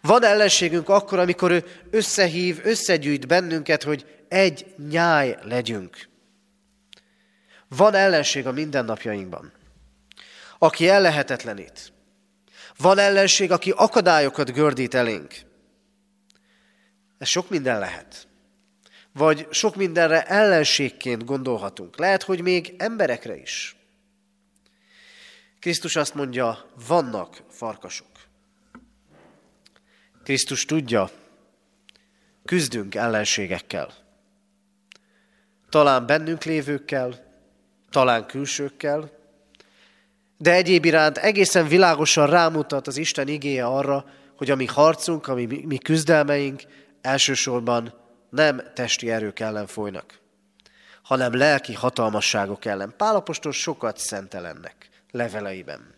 Van 0.00 0.24
ellenségünk 0.24 0.88
akkor, 0.88 1.18
amikor 1.18 1.50
ő 1.50 1.64
összehív, 1.90 2.60
összegyűjt 2.62 3.26
bennünket, 3.26 3.82
hogy 3.82 4.24
egy 4.28 4.74
nyáj 4.88 5.38
legyünk. 5.42 6.08
Van 7.68 7.94
ellenség 7.94 8.46
a 8.46 8.52
mindennapjainkban, 8.52 9.52
aki 10.58 10.88
ellehetetlenít. 10.88 11.92
Van 12.76 12.98
ellenség, 12.98 13.52
aki 13.52 13.70
akadályokat 13.70 14.52
gördít 14.52 14.94
elénk. 14.94 15.34
Ez 17.18 17.28
sok 17.28 17.50
minden 17.50 17.78
lehet. 17.78 18.28
Vagy 19.12 19.46
sok 19.50 19.76
mindenre 19.76 20.22
ellenségként 20.22 21.24
gondolhatunk. 21.24 21.98
Lehet, 21.98 22.22
hogy 22.22 22.40
még 22.40 22.74
emberekre 22.78 23.36
is. 23.36 23.76
Krisztus 25.60 25.96
azt 25.96 26.14
mondja, 26.14 26.70
vannak 26.86 27.42
farkasok. 27.50 28.13
Krisztus 30.24 30.64
tudja, 30.64 31.10
küzdünk 32.44 32.94
ellenségekkel. 32.94 33.92
Talán 35.68 36.06
bennünk 36.06 36.44
lévőkkel, 36.44 37.24
talán 37.90 38.26
külsőkkel, 38.26 39.10
de 40.38 40.52
egyéb 40.52 40.84
iránt 40.84 41.18
egészen 41.18 41.68
világosan 41.68 42.26
rámutat 42.26 42.86
az 42.86 42.96
Isten 42.96 43.28
igéje 43.28 43.66
arra, 43.66 44.04
hogy 44.36 44.50
a 44.50 44.54
mi 44.54 44.66
harcunk, 44.66 45.26
a 45.26 45.34
mi, 45.34 45.64
mi 45.64 45.78
küzdelmeink 45.78 46.62
elsősorban 47.00 47.94
nem 48.30 48.62
testi 48.74 49.10
erők 49.10 49.40
ellen 49.40 49.66
folynak, 49.66 50.18
hanem 51.02 51.36
lelki 51.36 51.74
hatalmasságok 51.74 52.64
ellen. 52.64 52.94
Pálapostól 52.96 53.52
sokat 53.52 53.98
szentelennek 53.98 54.88
leveleiben. 55.10 55.94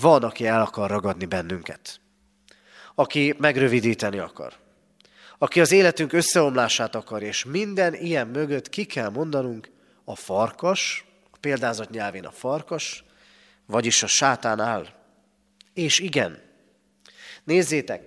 Van, 0.00 0.22
aki 0.22 0.46
el 0.46 0.60
akar 0.60 0.90
ragadni 0.90 1.24
bennünket, 1.24 2.00
aki 2.94 3.34
megrövidíteni 3.38 4.18
akar, 4.18 4.52
aki 5.38 5.60
az 5.60 5.72
életünk 5.72 6.12
összeomlását 6.12 6.94
akar, 6.94 7.22
és 7.22 7.44
minden 7.44 7.94
ilyen 7.94 8.26
mögött 8.26 8.68
ki 8.68 8.84
kell 8.84 9.08
mondanunk 9.08 9.70
a 10.04 10.16
farkas, 10.16 11.04
a 11.30 11.36
példázat 11.40 11.90
nyelvén 11.90 12.24
a 12.24 12.30
farkas, 12.30 13.04
vagyis 13.66 14.02
a 14.02 14.06
sátán 14.06 14.60
áll. 14.60 14.86
És 15.74 15.98
igen, 15.98 16.42
nézzétek, 17.44 18.02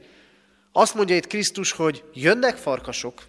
azt 0.71 0.95
mondja 0.95 1.15
itt 1.15 1.27
Krisztus, 1.27 1.71
hogy 1.71 2.03
jönnek 2.13 2.55
farkasok, 2.55 3.21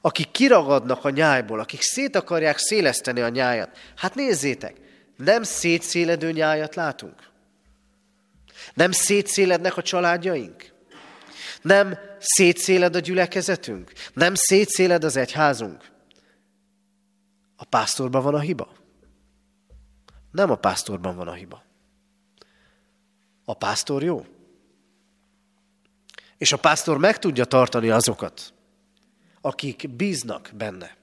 akik 0.00 0.30
kiragadnak 0.30 1.04
a 1.04 1.10
nyájból, 1.10 1.60
akik 1.60 1.80
szét 1.80 2.16
akarják 2.16 2.58
széleszteni 2.58 3.20
a 3.20 3.28
nyájat. 3.28 3.78
Hát 3.96 4.14
nézzétek, 4.14 4.76
nem 5.16 5.42
szétszéledő 5.42 6.32
nyájat 6.32 6.74
látunk. 6.74 7.32
Nem 8.74 8.92
szétszélednek 8.92 9.76
a 9.76 9.82
családjaink. 9.82 10.72
Nem 11.62 11.98
szétszéled 12.18 12.94
a 12.94 12.98
gyülekezetünk. 12.98 13.92
Nem 14.14 14.34
szétszéled 14.34 15.04
az 15.04 15.16
egyházunk. 15.16 15.92
A 17.56 17.64
pásztorban 17.64 18.22
van 18.22 18.34
a 18.34 18.40
hiba. 18.40 18.72
Nem 20.30 20.50
a 20.50 20.56
pásztorban 20.56 21.16
van 21.16 21.28
a 21.28 21.32
hiba. 21.32 21.62
A 23.44 23.54
pásztor 23.54 24.02
jó. 24.02 24.26
És 26.38 26.52
a 26.52 26.58
pásztor 26.58 26.98
meg 26.98 27.18
tudja 27.18 27.44
tartani 27.44 27.90
azokat, 27.90 28.52
akik 29.40 29.90
bíznak 29.96 30.50
benne. 30.54 30.96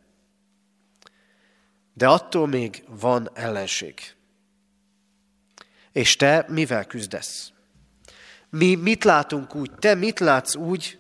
De 1.94 2.08
attól 2.08 2.48
még 2.48 2.84
van 2.88 3.30
ellenség. 3.34 4.16
És 5.92 6.16
te 6.16 6.46
mivel 6.48 6.86
küzdesz? 6.86 7.52
Mi 8.52 8.76
mit 8.76 9.04
látunk 9.04 9.56
úgy? 9.56 9.72
Te 9.80 9.96
mit 9.96 10.20
látsz 10.20 10.56
úgy, 10.56 10.98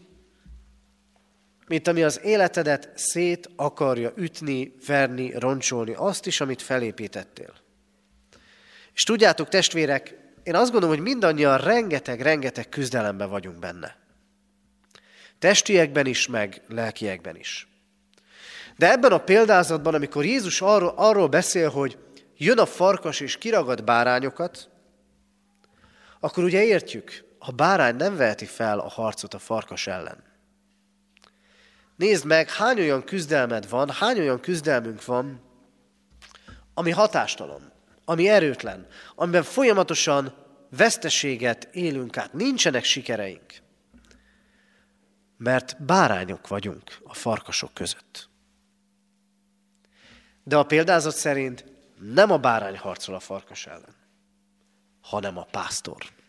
mint 1.67 1.87
ami 1.87 2.03
az 2.03 2.19
életedet 2.23 2.89
szét 2.95 3.49
akarja 3.55 4.11
ütni, 4.15 4.75
verni, 4.85 5.31
roncsolni, 5.39 5.93
azt 5.93 6.25
is, 6.25 6.41
amit 6.41 6.61
felépítettél. 6.61 7.53
És 8.93 9.03
tudjátok, 9.03 9.49
testvérek, 9.49 10.15
én 10.43 10.55
azt 10.55 10.71
gondolom, 10.71 10.95
hogy 10.95 11.05
mindannyian 11.05 11.57
rengeteg-rengeteg 11.57 12.69
küzdelemben 12.69 13.29
vagyunk 13.29 13.59
benne. 13.59 13.95
Testiekben 15.39 16.05
is, 16.05 16.27
meg 16.27 16.61
lelkiekben 16.67 17.35
is. 17.35 17.67
De 18.77 18.91
ebben 18.91 19.11
a 19.11 19.23
példázatban, 19.23 19.93
amikor 19.93 20.25
Jézus 20.25 20.61
arról, 20.61 20.93
arról 20.95 21.27
beszél, 21.27 21.69
hogy 21.69 21.97
jön 22.37 22.57
a 22.57 22.65
farkas 22.65 23.19
és 23.19 23.37
kiragad 23.37 23.83
bárányokat, 23.83 24.69
akkor 26.19 26.43
ugye 26.43 26.63
értjük, 26.63 27.23
a 27.43 27.51
bárány 27.51 27.95
nem 27.95 28.15
veheti 28.15 28.45
fel 28.45 28.79
a 28.79 28.89
harcot 28.89 29.33
a 29.33 29.39
farkas 29.39 29.87
ellen. 29.87 30.23
Nézd 31.95 32.25
meg, 32.25 32.49
hány 32.49 32.79
olyan 32.79 33.03
küzdelmed 33.03 33.69
van, 33.69 33.89
hány 33.89 34.19
olyan 34.19 34.39
küzdelmünk 34.39 35.05
van, 35.05 35.41
ami 36.73 36.91
hatástalan, 36.91 37.71
ami 38.05 38.29
erőtlen, 38.29 38.87
amiben 39.15 39.43
folyamatosan 39.43 40.33
veszteséget 40.69 41.69
élünk 41.71 42.17
át, 42.17 42.33
nincsenek 42.33 42.83
sikereink. 42.83 43.53
Mert 45.37 45.83
bárányok 45.83 46.47
vagyunk 46.47 46.97
a 47.03 47.13
farkasok 47.13 47.73
között. 47.73 48.29
De 50.43 50.57
a 50.57 50.65
példázat 50.65 51.15
szerint 51.15 51.65
nem 51.99 52.31
a 52.31 52.37
bárány 52.37 52.77
harcol 52.77 53.15
a 53.15 53.19
farkas 53.19 53.65
ellen, 53.65 53.95
hanem 55.01 55.37
a 55.37 55.47
pásztor. 55.51 56.19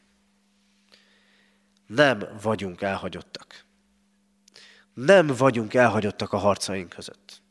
Nem 1.95 2.29
vagyunk 2.43 2.83
elhagyottak. 2.83 3.65
Nem 4.95 5.27
vagyunk 5.27 5.75
elhagyottak 5.75 6.33
a 6.33 6.37
harcaink 6.37 6.89
között. 6.89 7.43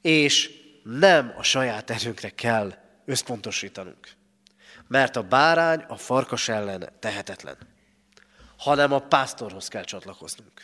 És 0.00 0.50
nem 0.82 1.34
a 1.36 1.42
saját 1.42 1.90
erőnkre 1.90 2.30
kell 2.30 2.74
összpontosítanunk. 3.04 4.08
Mert 4.88 5.16
a 5.16 5.22
bárány 5.22 5.80
a 5.80 5.96
farkas 5.96 6.48
ellen 6.48 6.92
tehetetlen. 6.98 7.56
Hanem 8.56 8.92
a 8.92 8.98
pásztorhoz 8.98 9.68
kell 9.68 9.84
csatlakoznunk. 9.84 10.62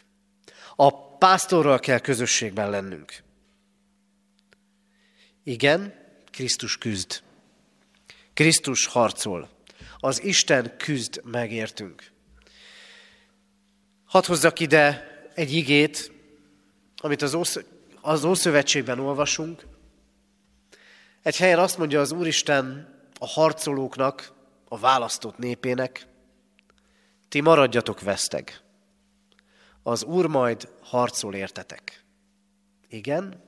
A 0.77 1.17
pásztorral 1.19 1.79
kell 1.79 1.99
közösségben 1.99 2.71
lennünk. 2.71 3.23
Igen, 5.43 5.95
Krisztus 6.31 6.79
küzd. 6.79 7.23
Krisztus 8.33 8.87
harcol. 8.87 9.49
Az 9.99 10.23
Isten 10.23 10.77
küzd 10.77 11.21
megértünk. 11.25 12.12
Hadd 14.12 14.27
hozzak 14.27 14.61
ide 14.61 15.07
egy 15.35 15.53
igét, 15.53 16.12
amit 16.96 17.22
az, 17.22 17.35
Ósz, 17.35 17.59
Ószövetségben 18.25 18.98
olvasunk. 18.98 19.66
Egy 21.22 21.37
helyen 21.37 21.59
azt 21.59 21.79
mondja 21.79 22.01
az 22.01 22.12
Úristen 22.12 22.94
a 23.18 23.27
harcolóknak, 23.27 24.33
a 24.68 24.79
választott 24.79 25.38
népének, 25.38 26.07
ti 27.29 27.40
maradjatok 27.40 28.01
veszteg. 28.01 28.61
Az 29.83 30.05
Úr 30.05 30.27
majd 30.27 30.68
harcol 30.81 31.35
értetek. 31.35 32.05
Igen? 32.88 33.42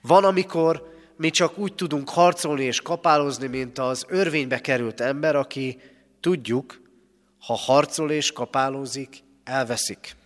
Van, 0.00 0.24
amikor 0.24 0.94
mi 1.16 1.30
csak 1.30 1.58
úgy 1.58 1.74
tudunk 1.74 2.08
harcolni 2.08 2.64
és 2.64 2.80
kapálozni, 2.80 3.46
mint 3.46 3.78
az 3.78 4.04
örvénybe 4.08 4.60
került 4.60 5.00
ember, 5.00 5.36
aki 5.36 5.80
tudjuk, 6.20 6.80
ha 7.38 7.54
harcol 7.54 8.10
és 8.10 8.32
kapálózik, 8.32 9.24
elveszik. 9.48 10.16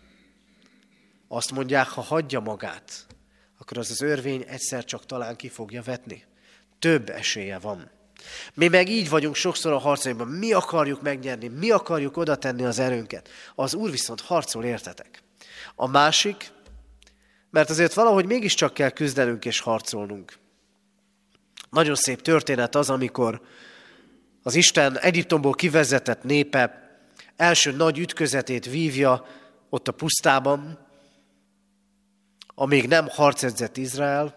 Azt 1.28 1.50
mondják, 1.50 1.88
ha 1.88 2.00
hagyja 2.00 2.40
magát, 2.40 3.06
akkor 3.59 3.78
az 3.78 3.90
az 3.90 4.00
örvény 4.02 4.44
egyszer 4.48 4.85
csak 4.85 5.06
talán 5.06 5.37
ki 5.37 5.48
fogja 5.48 5.83
vetni. 5.83 6.24
Több 6.78 7.11
esélye 7.11 7.59
van. 7.59 7.90
Mi 8.54 8.68
meg 8.68 8.88
így 8.88 9.09
vagyunk 9.09 9.35
sokszor 9.35 9.72
a 9.72 9.78
harcainkban. 9.78 10.28
Mi 10.28 10.52
akarjuk 10.52 11.02
megnyerni, 11.02 11.48
mi 11.48 11.70
akarjuk 11.70 12.16
oda 12.16 12.37
tenni 12.37 12.64
az 12.64 12.78
erőnket. 12.78 13.28
Az 13.54 13.74
Úr 13.74 13.90
viszont 13.90 14.20
harcol, 14.20 14.64
értetek. 14.64 15.22
A 15.74 15.87
másik, 15.87 16.52
mert 17.50 17.70
azért 17.70 17.94
valahogy 17.94 18.26
mégiscsak 18.26 18.74
kell 18.74 18.90
küzdenünk 18.90 19.44
és 19.44 19.61
harcolnunk. 19.61 20.38
Nagyon 21.70 21.94
szép 21.94 22.22
történet 22.22 22.74
az, 22.74 22.90
amikor 22.90 23.40
az 24.42 24.54
Isten 24.54 24.98
Egyiptomból 24.98 25.52
kivezetett 25.52 26.22
népe 26.22 26.89
első 27.40 27.72
nagy 27.72 27.98
ütközetét 27.98 28.66
vívja 28.66 29.26
ott 29.68 29.88
a 29.88 29.92
pusztában, 29.92 30.87
amíg 32.46 32.88
nem 32.88 33.09
harcedzett 33.09 33.76
Izrael. 33.76 34.35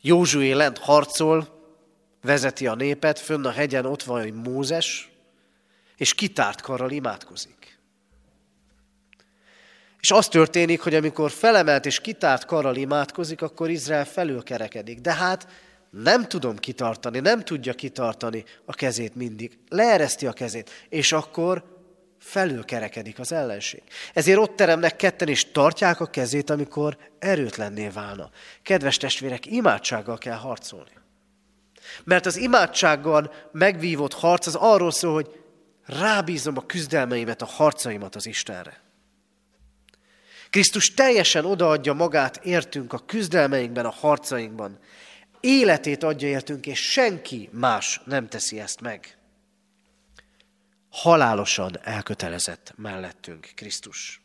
Józsué 0.00 0.52
lent 0.52 0.78
harcol, 0.78 1.48
vezeti 2.22 2.66
a 2.66 2.74
népet, 2.74 3.18
fönn 3.18 3.44
a 3.44 3.50
hegyen 3.50 3.86
ott 3.86 4.02
van 4.02 4.28
Mózes, 4.28 5.10
és 5.96 6.14
kitárt 6.14 6.60
karral 6.60 6.90
imádkozik. 6.90 7.78
És 10.00 10.10
az 10.10 10.28
történik, 10.28 10.80
hogy 10.80 10.94
amikor 10.94 11.30
felemelt 11.30 11.86
és 11.86 12.00
kitárt 12.00 12.44
karral 12.44 12.76
imádkozik, 12.76 13.42
akkor 13.42 13.70
Izrael 13.70 14.04
felülkerekedik. 14.04 15.00
De 15.00 15.14
hát 15.14 15.48
nem 16.02 16.28
tudom 16.28 16.56
kitartani, 16.56 17.18
nem 17.18 17.40
tudja 17.40 17.74
kitartani 17.74 18.44
a 18.64 18.74
kezét 18.74 19.14
mindig. 19.14 19.58
Leereszti 19.68 20.26
a 20.26 20.32
kezét, 20.32 20.70
és 20.88 21.12
akkor 21.12 21.64
felülkerekedik 22.18 23.18
az 23.18 23.32
ellenség. 23.32 23.82
Ezért 24.12 24.38
ott 24.38 24.56
teremnek 24.56 24.96
ketten, 24.96 25.28
és 25.28 25.50
tartják 25.50 26.00
a 26.00 26.06
kezét, 26.06 26.50
amikor 26.50 26.96
erőtlenné 27.18 27.88
válna. 27.88 28.30
Kedves 28.62 28.96
testvérek, 28.96 29.46
imádsággal 29.46 30.18
kell 30.18 30.36
harcolni. 30.36 30.90
Mert 32.04 32.26
az 32.26 32.36
imádsággal 32.36 33.32
megvívott 33.52 34.12
harc 34.12 34.46
az 34.46 34.54
arról 34.54 34.90
szól, 34.90 35.12
hogy 35.12 35.40
rábízom 35.86 36.56
a 36.56 36.66
küzdelmeimet, 36.66 37.42
a 37.42 37.46
harcaimat 37.46 38.14
az 38.14 38.26
Istenre. 38.26 38.82
Krisztus 40.50 40.94
teljesen 40.94 41.44
odaadja 41.44 41.92
magát 41.92 42.44
értünk 42.44 42.92
a 42.92 42.98
küzdelmeinkben, 42.98 43.84
a 43.84 43.90
harcainkban. 43.90 44.78
Életét 45.44 46.02
adja 46.02 46.28
értünk, 46.28 46.66
és 46.66 46.90
senki 46.90 47.48
más 47.52 48.00
nem 48.04 48.28
teszi 48.28 48.60
ezt 48.60 48.80
meg 48.80 49.16
halálosan 50.94 51.78
elkötelezett 51.82 52.72
mellettünk 52.76 53.52
Krisztus. 53.54 54.20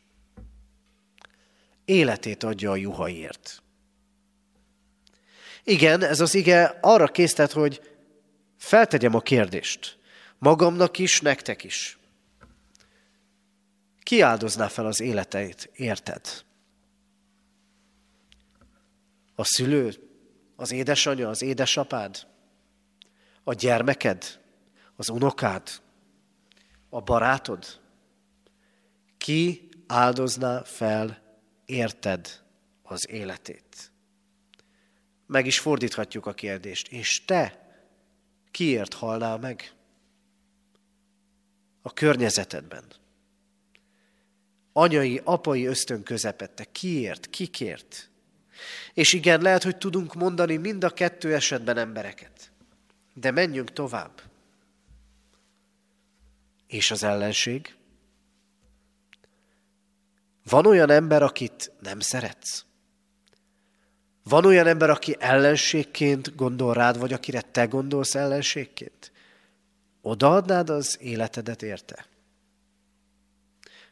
Életét 1.86 2.44
adja 2.44 2.72
a 2.72 2.76
juhaiért. 2.76 3.62
Igen, 5.64 6.04
ez 6.04 6.20
az 6.20 6.36
ige 6.36 6.78
arra 6.82 7.08
késztet, 7.08 7.52
hogy 7.52 7.82
feltegyem 8.58 9.16
a 9.16 9.22
kérdést. 9.22 9.98
Magamnak 10.38 10.98
is, 10.98 11.22
nektek 11.22 11.64
is. 11.64 11.98
Ki 14.04 14.22
áldozná 14.22 14.68
fel 14.68 14.86
az 14.86 15.00
életeit, 15.00 15.70
érted? 15.74 16.44
A 19.36 19.44
szülő, 19.44 20.09
az 20.60 20.72
édesanyja, 20.72 21.30
az 21.30 21.42
édesapád, 21.42 22.28
a 23.44 23.54
gyermeked, 23.54 24.40
az 24.96 25.10
unokád, 25.10 25.70
a 26.90 27.02
barátod? 27.02 27.80
Ki 29.18 29.70
áldozná 29.88 30.64
fel 30.64 31.22
érted 31.66 32.44
az 32.84 33.10
életét? 33.10 33.92
Meg 35.26 35.46
is 35.46 35.60
fordíthatjuk 35.60 36.26
a 36.26 36.34
kérdést. 36.34 36.88
És 36.88 37.26
te 37.26 37.70
kiért 38.52 38.94
halnál 38.94 39.38
meg? 39.38 39.74
A 41.82 41.94
környezetedben. 41.94 42.84
anyai, 44.74 45.22
apai 45.24 45.66
ösztön 45.66 46.04
közepette. 46.04 46.64
Kiért, 46.64 47.30
kikért. 47.30 48.10
És 48.94 49.14
igen, 49.14 49.42
lehet, 49.42 49.64
hogy 49.64 49.78
tudunk 49.78 50.14
mondani 50.14 50.58
mind 50.58 50.84
a 50.84 50.90
kettő 50.90 51.34
esetben 51.34 51.78
embereket. 51.78 52.52
De 53.14 53.32
menjünk 53.32 53.74
tovább. 53.74 54.22
És 56.68 56.92
az 56.92 57.04
ellenség? 57.04 57.76
Van 60.50 60.66
olyan 60.66 60.90
ember, 60.90 61.24
akit 61.24 61.72
nem 61.80 62.00
szeretsz? 62.00 62.66
Van 64.24 64.46
olyan 64.46 64.68
ember, 64.68 64.90
aki 64.90 65.16
ellenségként 65.20 66.36
gondol 66.36 66.74
rád, 66.74 67.00
vagy 67.00 67.14
akire 67.14 67.42
te 67.42 67.66
gondolsz 67.66 68.16
ellenségként? 68.16 69.12
Odaadnád 70.02 70.70
az 70.70 70.98
életedet 71.02 71.62
érte? 71.62 72.06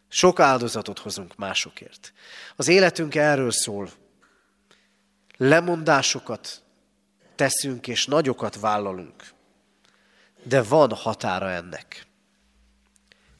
Sok 0.07 0.39
áldozatot 0.39 0.99
hozunk 0.99 1.35
másokért. 1.35 2.13
Az 2.55 2.67
életünk 2.67 3.15
erről 3.15 3.51
szól. 3.51 3.89
Lemondásokat 5.37 6.61
teszünk, 7.35 7.87
és 7.87 8.05
nagyokat 8.05 8.59
vállalunk. 8.59 9.23
De 10.43 10.63
van 10.63 10.91
határa 10.91 11.51
ennek. 11.51 12.05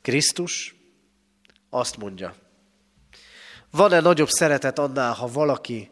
Krisztus 0.01 0.75
azt 1.69 1.97
mondja, 1.97 2.35
van-e 3.71 3.99
nagyobb 3.99 4.29
szeretet 4.29 4.79
annál, 4.79 5.13
ha 5.13 5.27
valaki 5.27 5.91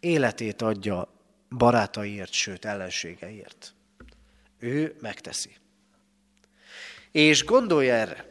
életét 0.00 0.62
adja 0.62 1.08
barátaiért, 1.48 2.32
sőt 2.32 2.64
ellenségeiért? 2.64 3.74
Ő 4.58 4.96
megteszi. 5.00 5.56
És 7.10 7.44
gondolj 7.44 7.90
erre, 7.90 8.26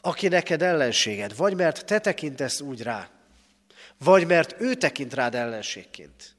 aki 0.00 0.28
neked 0.28 0.62
ellenséged, 0.62 1.36
vagy 1.36 1.56
mert 1.56 1.86
te 1.86 1.98
tekintesz 1.98 2.60
úgy 2.60 2.82
rá, 2.82 3.10
vagy 4.04 4.26
mert 4.26 4.60
ő 4.60 4.74
tekint 4.74 5.14
rád 5.14 5.34
ellenségként. 5.34 6.34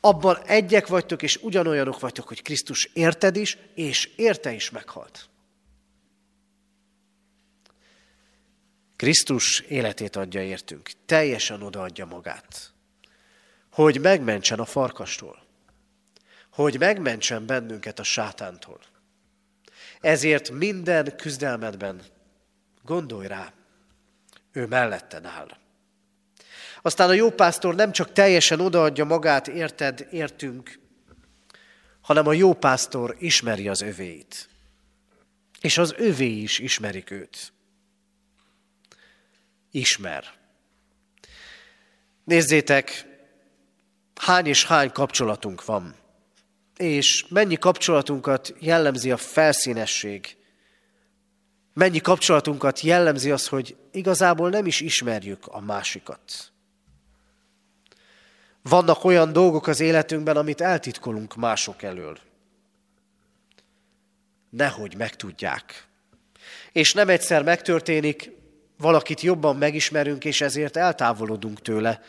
Abban 0.00 0.42
egyek 0.44 0.86
vagytok, 0.86 1.22
és 1.22 1.36
ugyanolyanok 1.36 2.00
vagytok, 2.00 2.28
hogy 2.28 2.42
Krisztus 2.42 2.84
érted 2.92 3.36
is, 3.36 3.58
és 3.74 4.10
érte 4.16 4.52
is 4.52 4.70
meghalt. 4.70 5.28
Krisztus 8.96 9.60
életét 9.60 10.16
adja 10.16 10.42
értünk, 10.42 10.90
teljesen 11.06 11.62
odaadja 11.62 12.06
magát, 12.06 12.72
hogy 13.72 14.00
megmentsen 14.00 14.58
a 14.58 14.64
farkastól, 14.64 15.42
hogy 16.50 16.78
megmentsen 16.78 17.46
bennünket 17.46 17.98
a 17.98 18.02
sátántól. 18.02 18.80
Ezért 20.00 20.50
minden 20.50 21.16
küzdelmedben 21.16 22.02
gondolj 22.82 23.26
rá, 23.26 23.52
ő 24.52 24.66
melletten 24.66 25.24
áll. 25.24 25.64
Aztán 26.82 27.08
a 27.08 27.12
jó 27.12 27.30
pásztor 27.30 27.74
nem 27.74 27.92
csak 27.92 28.12
teljesen 28.12 28.60
odaadja 28.60 29.04
magát, 29.04 29.48
érted, 29.48 30.06
értünk, 30.10 30.78
hanem 32.00 32.26
a 32.26 32.32
jó 32.32 32.52
pásztor 32.54 33.16
ismeri 33.18 33.68
az 33.68 33.80
övéit. 33.80 34.48
És 35.60 35.78
az 35.78 35.94
övé 35.96 36.30
is 36.30 36.58
ismerik 36.58 37.10
őt 37.10 37.54
ismer. 39.76 40.24
Nézzétek, 42.24 43.06
hány 44.14 44.46
és 44.46 44.64
hány 44.64 44.90
kapcsolatunk 44.90 45.64
van, 45.64 45.94
és 46.76 47.26
mennyi 47.28 47.56
kapcsolatunkat 47.56 48.54
jellemzi 48.58 49.10
a 49.10 49.16
felszínesség, 49.16 50.36
mennyi 51.72 52.00
kapcsolatunkat 52.00 52.80
jellemzi 52.80 53.30
az, 53.30 53.48
hogy 53.48 53.76
igazából 53.92 54.50
nem 54.50 54.66
is 54.66 54.80
ismerjük 54.80 55.46
a 55.46 55.60
másikat. 55.60 56.52
Vannak 58.68 59.04
olyan 59.04 59.32
dolgok 59.32 59.66
az 59.66 59.80
életünkben, 59.80 60.36
amit 60.36 60.60
eltitkolunk 60.60 61.34
mások 61.34 61.82
elől. 61.82 62.18
Nehogy 64.50 64.96
megtudják. 64.96 65.86
És 66.72 66.92
nem 66.92 67.08
egyszer 67.08 67.42
megtörténik, 67.42 68.30
valakit 68.78 69.20
jobban 69.20 69.56
megismerünk, 69.56 70.24
és 70.24 70.40
ezért 70.40 70.76
eltávolodunk 70.76 71.60
tőle, 71.60 72.00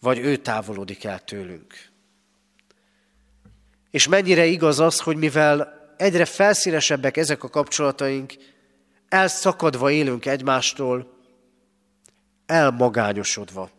vagy 0.00 0.18
ő 0.18 0.36
távolodik 0.36 1.04
el 1.04 1.18
tőlünk. 1.18 1.74
És 3.90 4.08
mennyire 4.08 4.44
igaz 4.46 4.80
az, 4.80 5.00
hogy 5.00 5.16
mivel 5.16 5.72
egyre 5.96 6.24
felszínesebbek 6.24 7.16
ezek 7.16 7.42
a 7.42 7.48
kapcsolataink, 7.48 8.34
elszakadva 9.08 9.90
élünk 9.90 10.26
egymástól, 10.26 11.18
elmagányosodva. 12.46 13.73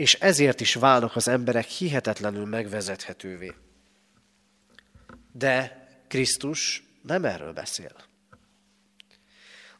És 0.00 0.14
ezért 0.14 0.60
is 0.60 0.74
válnak 0.74 1.16
az 1.16 1.28
emberek 1.28 1.66
hihetetlenül 1.66 2.46
megvezethetővé. 2.46 3.54
De 5.32 5.86
Krisztus 6.08 6.84
nem 7.02 7.24
erről 7.24 7.52
beszél. 7.52 7.96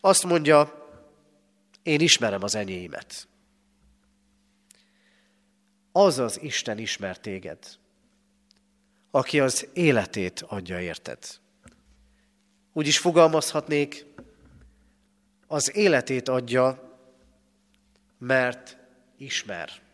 Azt 0.01 0.25
mondja, 0.25 0.89
én 1.83 2.01
ismerem 2.01 2.43
az 2.43 2.55
enyéimet. 2.55 3.29
Az 5.93 6.19
az 6.19 6.43
Isten 6.43 6.79
ismer 6.79 7.19
téged, 7.19 7.59
aki 9.11 9.41
az 9.41 9.69
életét 9.73 10.41
adja 10.41 10.81
érted. 10.81 11.19
Úgy 12.73 12.87
is 12.87 12.99
fogalmazhatnék, 12.99 14.05
az 15.47 15.77
életét 15.77 16.29
adja, 16.29 16.99
mert 18.19 18.77
ismer. 19.17 19.89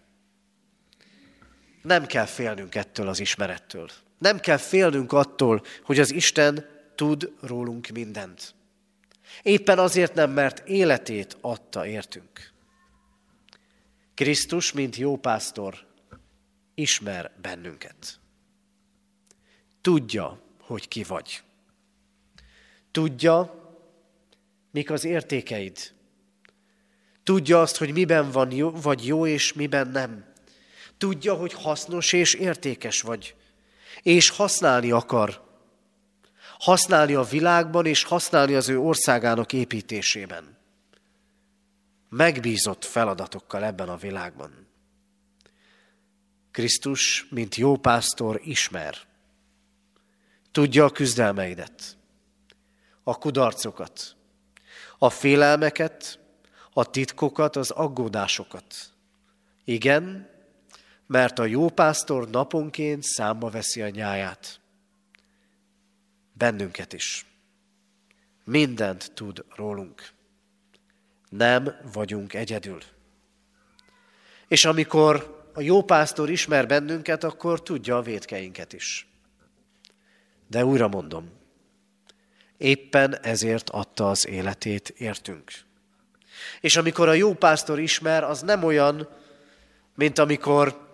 Nem 1.86 2.06
kell 2.06 2.24
félnünk 2.24 2.74
ettől 2.74 3.08
az 3.08 3.20
ismerettől. 3.20 3.88
Nem 4.18 4.40
kell 4.40 4.56
félnünk 4.56 5.12
attól, 5.12 5.62
hogy 5.82 5.98
az 5.98 6.12
Isten 6.12 6.66
tud 6.94 7.32
rólunk 7.40 7.88
mindent. 7.88 8.54
Éppen 9.42 9.78
azért 9.78 10.14
nem, 10.14 10.30
mert 10.30 10.68
életét 10.68 11.36
adta 11.40 11.86
értünk. 11.86 12.52
Krisztus, 14.14 14.72
mint 14.72 14.96
jó 14.96 15.16
pásztor, 15.16 15.86
ismer 16.74 17.30
bennünket. 17.42 18.20
Tudja, 19.80 20.40
hogy 20.60 20.88
ki 20.88 21.02
vagy. 21.02 21.42
Tudja, 22.90 23.64
mik 24.70 24.90
az 24.90 25.04
értékeid. 25.04 25.78
Tudja 27.22 27.60
azt, 27.60 27.76
hogy 27.76 27.92
miben 27.92 28.30
van 28.30 28.52
jó, 28.52 28.70
vagy 28.70 29.06
jó, 29.06 29.26
és 29.26 29.52
miben 29.52 29.88
nem. 29.88 30.34
Tudja, 30.98 31.34
hogy 31.34 31.52
hasznos 31.52 32.12
és 32.12 32.34
értékes 32.34 33.00
vagy, 33.00 33.34
és 34.02 34.30
használni 34.30 34.90
akar 34.90 35.44
használni 36.58 37.14
a 37.14 37.22
világban 37.22 37.86
és 37.86 38.02
használni 38.02 38.54
az 38.54 38.68
ő 38.68 38.78
országának 38.78 39.52
építésében. 39.52 40.56
Megbízott 42.08 42.84
feladatokkal 42.84 43.64
ebben 43.64 43.88
a 43.88 43.96
világban. 43.96 44.66
Krisztus, 46.50 47.26
mint 47.30 47.54
jó 47.54 47.76
pásztor, 47.76 48.40
ismer. 48.44 48.96
Tudja 50.52 50.84
a 50.84 50.90
küzdelmeidet, 50.90 51.96
a 53.02 53.18
kudarcokat, 53.18 54.16
a 54.98 55.10
félelmeket, 55.10 56.18
a 56.72 56.90
titkokat, 56.90 57.56
az 57.56 57.70
aggódásokat. 57.70 58.74
Igen, 59.64 60.30
mert 61.06 61.38
a 61.38 61.44
jó 61.44 61.68
pásztor 61.68 62.30
naponként 62.30 63.02
számba 63.02 63.50
veszi 63.50 63.82
a 63.82 63.88
nyáját 63.88 64.60
bennünket 66.36 66.92
is. 66.92 67.26
Mindent 68.44 69.12
tud 69.14 69.44
rólunk. 69.54 70.08
Nem 71.28 71.74
vagyunk 71.92 72.34
egyedül. 72.34 72.82
És 74.48 74.64
amikor 74.64 75.44
a 75.54 75.60
jó 75.60 75.82
pásztor 75.82 76.30
ismer 76.30 76.66
bennünket, 76.66 77.24
akkor 77.24 77.62
tudja 77.62 77.96
a 77.96 78.02
védkeinket 78.02 78.72
is. 78.72 79.06
De 80.48 80.64
újra 80.64 80.88
mondom, 80.88 81.30
éppen 82.56 83.18
ezért 83.22 83.70
adta 83.70 84.10
az 84.10 84.26
életét 84.26 84.88
értünk. 84.88 85.52
És 86.60 86.76
amikor 86.76 87.08
a 87.08 87.12
jó 87.12 87.34
pásztor 87.34 87.80
ismer, 87.80 88.24
az 88.24 88.42
nem 88.42 88.64
olyan, 88.64 89.08
mint 89.94 90.18
amikor 90.18 90.85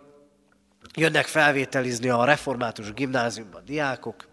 jönnek 0.94 1.26
felvételizni 1.26 2.08
a 2.08 2.24
református 2.24 2.92
gimnáziumban 2.92 3.64
diákok, 3.64 4.28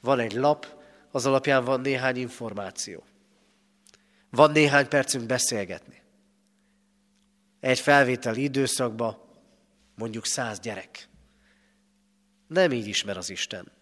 van 0.00 0.18
egy 0.18 0.32
lap, 0.32 0.66
az 1.10 1.26
alapján 1.26 1.64
van 1.64 1.80
néhány 1.80 2.16
információ. 2.16 3.04
Van 4.30 4.50
néhány 4.50 4.88
percünk 4.88 5.26
beszélgetni. 5.26 6.02
Egy 7.60 7.80
felvételi 7.80 8.42
időszakban 8.42 9.22
mondjuk 9.94 10.26
száz 10.26 10.60
gyerek. 10.60 11.08
Nem 12.46 12.72
így 12.72 12.86
ismer 12.86 13.16
az 13.16 13.30
Isten. 13.30 13.72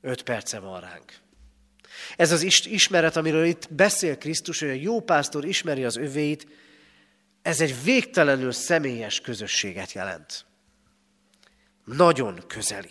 Öt 0.00 0.22
perce 0.22 0.58
van 0.58 0.80
ránk. 0.80 1.12
Ez 2.16 2.32
az 2.32 2.66
ismeret, 2.66 3.16
amiről 3.16 3.44
itt 3.44 3.72
beszél 3.72 4.18
Krisztus, 4.18 4.60
hogy 4.60 4.68
a 4.68 4.72
jó 4.72 5.00
pásztor 5.00 5.44
ismeri 5.44 5.84
az 5.84 5.96
övéit, 5.96 6.46
ez 7.42 7.60
egy 7.60 7.82
végtelenül 7.82 8.52
személyes 8.52 9.20
közösséget 9.20 9.92
jelent. 9.92 10.46
Nagyon 11.84 12.44
közeli. 12.46 12.90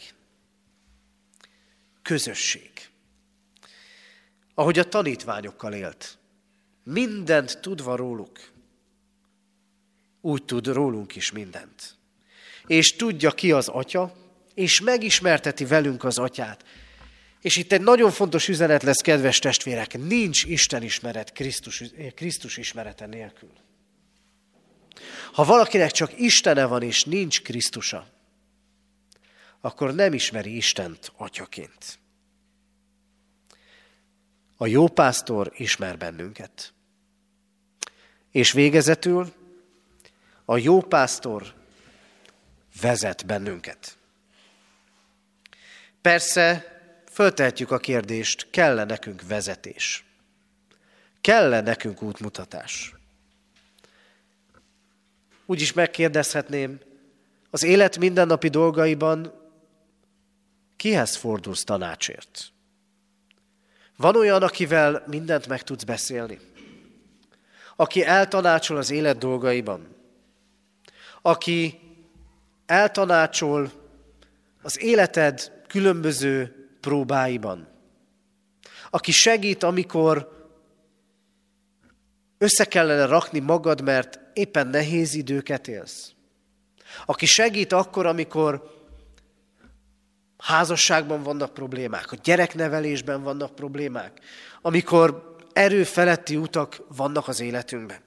Közösség. 2.02 2.72
Ahogy 4.54 4.80
a 4.80 4.88
tanítványokkal 4.88 5.74
élt. 5.74 6.18
Mindent 6.84 7.60
tudva 7.62 7.96
róluk. 7.96 8.40
Úgy 10.22 10.44
tud 10.44 10.68
rólunk 10.68 11.16
is 11.16 11.32
mindent. 11.32 11.96
És 12.68 12.96
tudja 12.96 13.32
ki 13.32 13.52
az 13.52 13.68
atya, 13.68 14.16
és 14.54 14.82
megismerteti 14.82 15.66
velünk 15.66 16.04
az 16.04 16.18
atyát. 16.18 16.66
És 17.42 17.56
itt 17.56 17.72
egy 17.72 17.82
nagyon 17.82 18.12
fontos 18.12 18.48
üzenet 18.48 18.84
lesz, 18.84 19.02
kedves 19.02 19.40
testvérek, 19.40 19.98
nincs 19.98 20.44
Isten 20.44 20.84
ismeret 20.84 21.32
Krisztus, 21.32 21.84
Krisztus 22.16 22.58
ismerete 22.58 23.06
nélkül. 23.06 23.52
Ha 25.34 25.44
valakinek 25.44 25.92
csak 25.92 26.20
Istene 26.20 26.66
van 26.66 26.82
és 26.82 27.04
nincs 27.04 27.42
Krisztusa, 27.42 28.08
akkor 29.62 29.96
nem 29.96 30.14
ismeri 30.14 30.56
Istent 30.56 31.12
atyaként. 31.18 32.00
A 34.58 34.68
jó 34.68 34.88
pásztor 34.88 35.52
ismer 35.56 35.98
bennünket. 35.98 36.74
És 38.32 38.52
végezetül 38.52 39.34
a 40.46 40.58
jó 40.58 40.82
pásztor 40.82 41.54
vezet 42.82 43.26
bennünket. 43.26 43.98
Persze 46.02 46.78
föltehetjük 47.12 47.72
a 47.72 47.78
kérdést, 47.78 48.48
kell-e 48.50 48.84
nekünk 48.84 49.28
vezetés? 49.28 50.06
Kell-e 51.22 51.62
nekünk 51.62 52.02
útmutatás? 52.02 52.94
Úgy 55.46 55.62
is 55.62 55.74
megkérdezhetném, 55.74 56.80
az 57.50 57.64
élet 57.64 57.98
mindennapi 57.98 58.48
dolgaiban 58.48 59.34
kihez 60.80 61.16
fordulsz 61.16 61.64
tanácsért? 61.64 62.52
Van 63.98 64.16
olyan, 64.16 64.44
akivel 64.44 65.04
mindent 65.08 65.48
meg 65.48 65.64
tudsz 65.64 65.84
beszélni? 65.84 66.40
Aki 67.76 68.06
eltanácsol 68.06 68.78
az 68.78 68.90
élet 68.90 69.18
dolgaiban? 69.18 69.96
Aki 71.22 71.80
eltanácsol 72.66 73.72
az 74.62 74.82
életed 74.82 75.64
különböző 75.68 76.70
próbáiban? 76.82 77.68
Aki 78.90 79.12
segít, 79.12 79.64
amikor 79.64 80.48
össze 82.38 82.66
kellene 82.66 83.06
rakni 83.06 83.40
magad, 83.40 83.82
mert 83.82 84.20
éppen 84.34 84.68
nehéz 84.68 85.14
időket 85.14 85.68
élsz. 85.68 86.12
Aki 87.06 87.26
segít 87.26 87.74
akkor, 87.74 88.06
amikor 88.06 88.79
házasságban 90.40 91.24
vannak 91.24 91.54
problémák, 91.54 92.12
a 92.12 92.16
gyereknevelésben 92.24 93.24
vannak 93.24 93.56
problémák, 93.56 94.20
amikor 94.62 95.36
erőfeletti 95.54 96.36
utak 96.36 96.82
vannak 96.88 97.28
az 97.28 97.40
életünkben. 97.40 98.00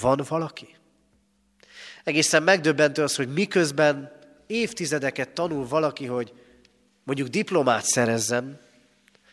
Van 0.00 0.24
valaki? 0.28 0.76
Egészen 2.04 2.42
megdöbbentő 2.42 3.02
az, 3.02 3.16
hogy 3.16 3.32
miközben 3.32 4.12
évtizedeket 4.46 5.28
tanul 5.28 5.66
valaki, 5.66 6.06
hogy 6.06 6.32
mondjuk 7.04 7.28
diplomát 7.28 7.84
szerezzen, 7.84 8.60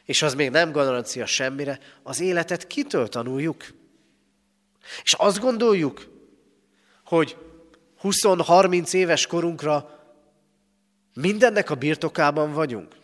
és 0.06 0.22
az 0.22 0.34
még 0.34 0.50
nem 0.50 0.72
garancia 0.72 1.26
semmire, 1.26 1.80
az 2.04 2.20
életet 2.20 2.68
kitől 2.68 3.08
tanuljuk? 3.08 3.66
És 5.04 5.14
azt 5.14 5.40
gondoljuk, 5.40 6.10
hogy 7.06 7.38
20-30 8.04 8.94
éves 8.94 9.28
korunkra 9.28 10.01
mindennek 11.14 11.70
a 11.70 11.76
birtokában 11.76 12.54
vagyunk. 12.54 12.96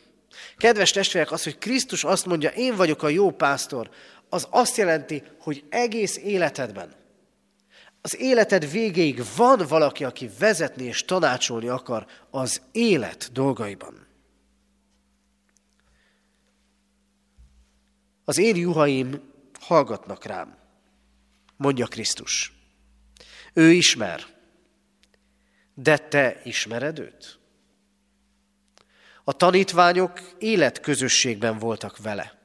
Kedves 0.58 0.92
testvérek, 0.92 1.32
az, 1.32 1.44
hogy 1.44 1.58
Krisztus 1.58 2.04
azt 2.04 2.26
mondja, 2.26 2.50
én 2.50 2.76
vagyok 2.76 3.04
a 3.04 3.10
jó 3.10 3.32
pásztor, 3.32 3.90
az 4.30 4.48
azt 4.50 4.78
jelenti, 4.78 5.24
hogy 5.40 5.64
egész 5.70 6.18
életedben, 6.18 6.96
az 8.02 8.20
életed 8.20 8.72
végéig 8.72 9.22
van 9.36 9.66
valaki, 9.68 10.04
aki 10.04 10.30
vezetni 10.40 10.84
és 10.84 11.06
tanácsolni 11.06 11.68
akar 11.68 12.06
az 12.30 12.62
élet 12.72 13.30
dolgaiban. 13.32 14.08
Az 18.26 18.38
én 18.38 18.56
juhaim 18.56 19.22
hallgatnak 19.60 20.24
rám, 20.24 20.58
mondja 21.58 21.88
Krisztus. 21.88 22.54
Ő 23.54 23.72
ismer, 23.72 24.26
de 25.74 25.98
te 25.98 26.42
ismered 26.44 27.00
őt? 27.00 27.37
A 29.30 29.34
tanítványok 29.34 30.20
életközösségben 30.40 31.58
voltak 31.58 31.98
vele. 31.98 32.38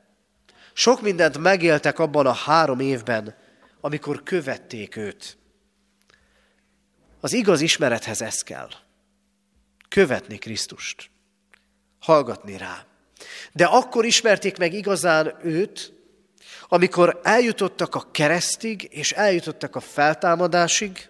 Sok 0.73 1.03
mindent 1.03 1.39
megéltek 1.39 1.99
abban 1.99 2.27
a 2.27 2.33
három 2.33 2.81
évben, 2.81 3.37
amikor 3.81 4.23
követték 4.23 4.97
őt. 4.97 5.37
Az 7.21 7.33
igaz 7.33 7.61
ismerethez 7.61 8.23
ez 8.23 8.43
kell. 8.43 8.69
Követni 9.89 10.39
Krisztust. 10.39 11.11
Hallgatni 12.01 12.57
rá. 12.57 12.87
De 13.53 13.65
akkor 13.65 14.05
ismerték 14.05 14.57
meg 14.57 14.73
igazán 14.73 15.35
őt, 15.43 15.93
amikor 16.69 17.21
eljutottak 17.23 17.95
a 17.95 18.11
keresztig, 18.11 18.89
és 18.91 19.13
eljutottak 19.13 19.77
a 19.77 19.81
feltámadásig, 19.81 21.09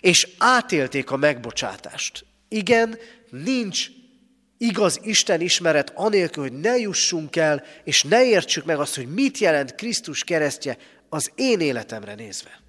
és 0.00 0.28
átélték 0.38 1.10
a 1.10 1.16
megbocsátást. 1.16 2.26
Igen, 2.48 2.98
nincs 3.30 3.93
igaz 4.66 5.00
Isten 5.02 5.40
ismeret 5.40 5.92
anélkül, 5.94 6.42
hogy 6.42 6.60
ne 6.60 6.78
jussunk 6.78 7.36
el, 7.36 7.64
és 7.84 8.02
ne 8.02 8.24
értsük 8.24 8.64
meg 8.64 8.78
azt, 8.78 8.94
hogy 8.96 9.08
mit 9.08 9.38
jelent 9.38 9.74
Krisztus 9.74 10.24
keresztje 10.24 10.78
az 11.08 11.32
én 11.34 11.60
életemre 11.60 12.14
nézve. 12.14 12.60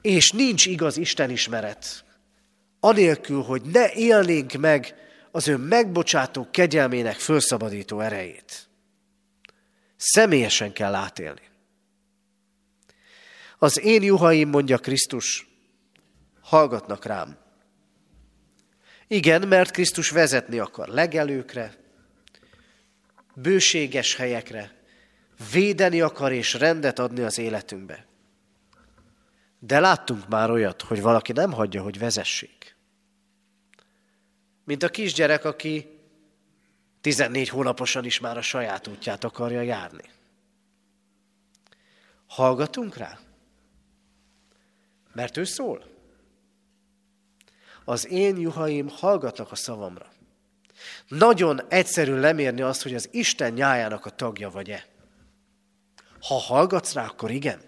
És 0.00 0.30
nincs 0.30 0.66
igaz 0.66 0.96
Isten 0.96 1.30
ismeret, 1.30 2.04
anélkül, 2.80 3.42
hogy 3.42 3.62
ne 3.62 3.92
élnénk 3.92 4.52
meg 4.52 4.94
az 5.30 5.48
ő 5.48 5.56
megbocsátó 5.56 6.48
kegyelmének 6.50 7.16
fölszabadító 7.16 8.00
erejét. 8.00 8.68
Személyesen 9.96 10.72
kell 10.72 10.94
átélni. 10.94 11.42
Az 13.58 13.80
én 13.80 14.02
juhaim, 14.02 14.48
mondja 14.48 14.78
Krisztus, 14.78 15.48
hallgatnak 16.40 17.04
rám. 17.04 17.47
Igen, 19.08 19.48
mert 19.48 19.70
Krisztus 19.70 20.10
vezetni 20.10 20.58
akar 20.58 20.88
legelőkre, 20.88 21.76
bőséges 23.34 24.14
helyekre, 24.14 24.72
védeni 25.52 26.00
akar 26.00 26.32
és 26.32 26.54
rendet 26.54 26.98
adni 26.98 27.20
az 27.22 27.38
életünkbe. 27.38 28.06
De 29.58 29.80
láttunk 29.80 30.28
már 30.28 30.50
olyat, 30.50 30.82
hogy 30.82 31.00
valaki 31.00 31.32
nem 31.32 31.52
hagyja, 31.52 31.82
hogy 31.82 31.98
vezessék. 31.98 32.76
Mint 34.64 34.82
a 34.82 34.88
kisgyerek, 34.88 35.44
aki 35.44 35.98
14 37.00 37.48
hónaposan 37.48 38.04
is 38.04 38.20
már 38.20 38.36
a 38.36 38.42
saját 38.42 38.86
útját 38.86 39.24
akarja 39.24 39.60
járni. 39.60 40.04
Hallgatunk 42.26 42.96
rá? 42.96 43.18
Mert 45.12 45.36
ő 45.36 45.44
szól. 45.44 45.97
Az 47.88 48.08
én 48.08 48.36
juhaim 48.36 48.88
hallgatnak 48.88 49.50
a 49.50 49.54
szavamra. 49.54 50.06
Nagyon 51.08 51.60
egyszerű 51.68 52.14
lemérni 52.14 52.60
azt, 52.60 52.82
hogy 52.82 52.94
az 52.94 53.08
Isten 53.12 53.52
nyájának 53.52 54.06
a 54.06 54.10
tagja 54.10 54.50
vagy-e. 54.50 54.86
Ha 56.20 56.34
hallgatsz 56.34 56.92
rá, 56.92 57.04
akkor 57.04 57.30
igen. 57.30 57.60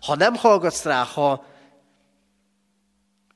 Ha 0.00 0.14
nem 0.14 0.34
hallgatsz 0.34 0.84
rá, 0.84 1.02
ha 1.02 1.46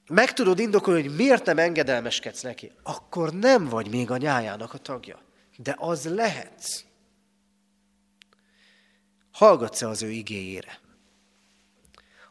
meg 0.07 0.33
tudod 0.33 0.59
indokolni, 0.59 1.03
hogy 1.03 1.17
miért 1.17 1.45
nem 1.45 1.59
engedelmeskedsz 1.59 2.43
neki, 2.43 2.73
akkor 2.83 3.33
nem 3.33 3.65
vagy 3.65 3.89
még 3.91 4.11
a 4.11 4.17
nyájának 4.17 4.75
a 4.75 4.79
tagja. 4.79 5.23
De 5.57 5.75
az 5.79 6.05
lehetsz. 6.15 6.85
Hallgatsz-e 9.33 9.89
az 9.89 10.03
ő 10.03 10.11
igéjére? 10.11 10.81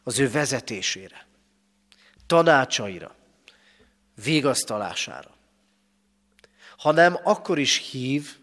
Az 0.02 0.18
ő 0.18 0.30
vezetésére? 0.30 1.27
Tanácsaira? 2.28 3.14
Végasztalására? 4.24 5.30
Ha 6.76 6.92
nem, 6.92 7.18
akkor 7.22 7.58
is 7.58 7.76
hív, 7.90 8.36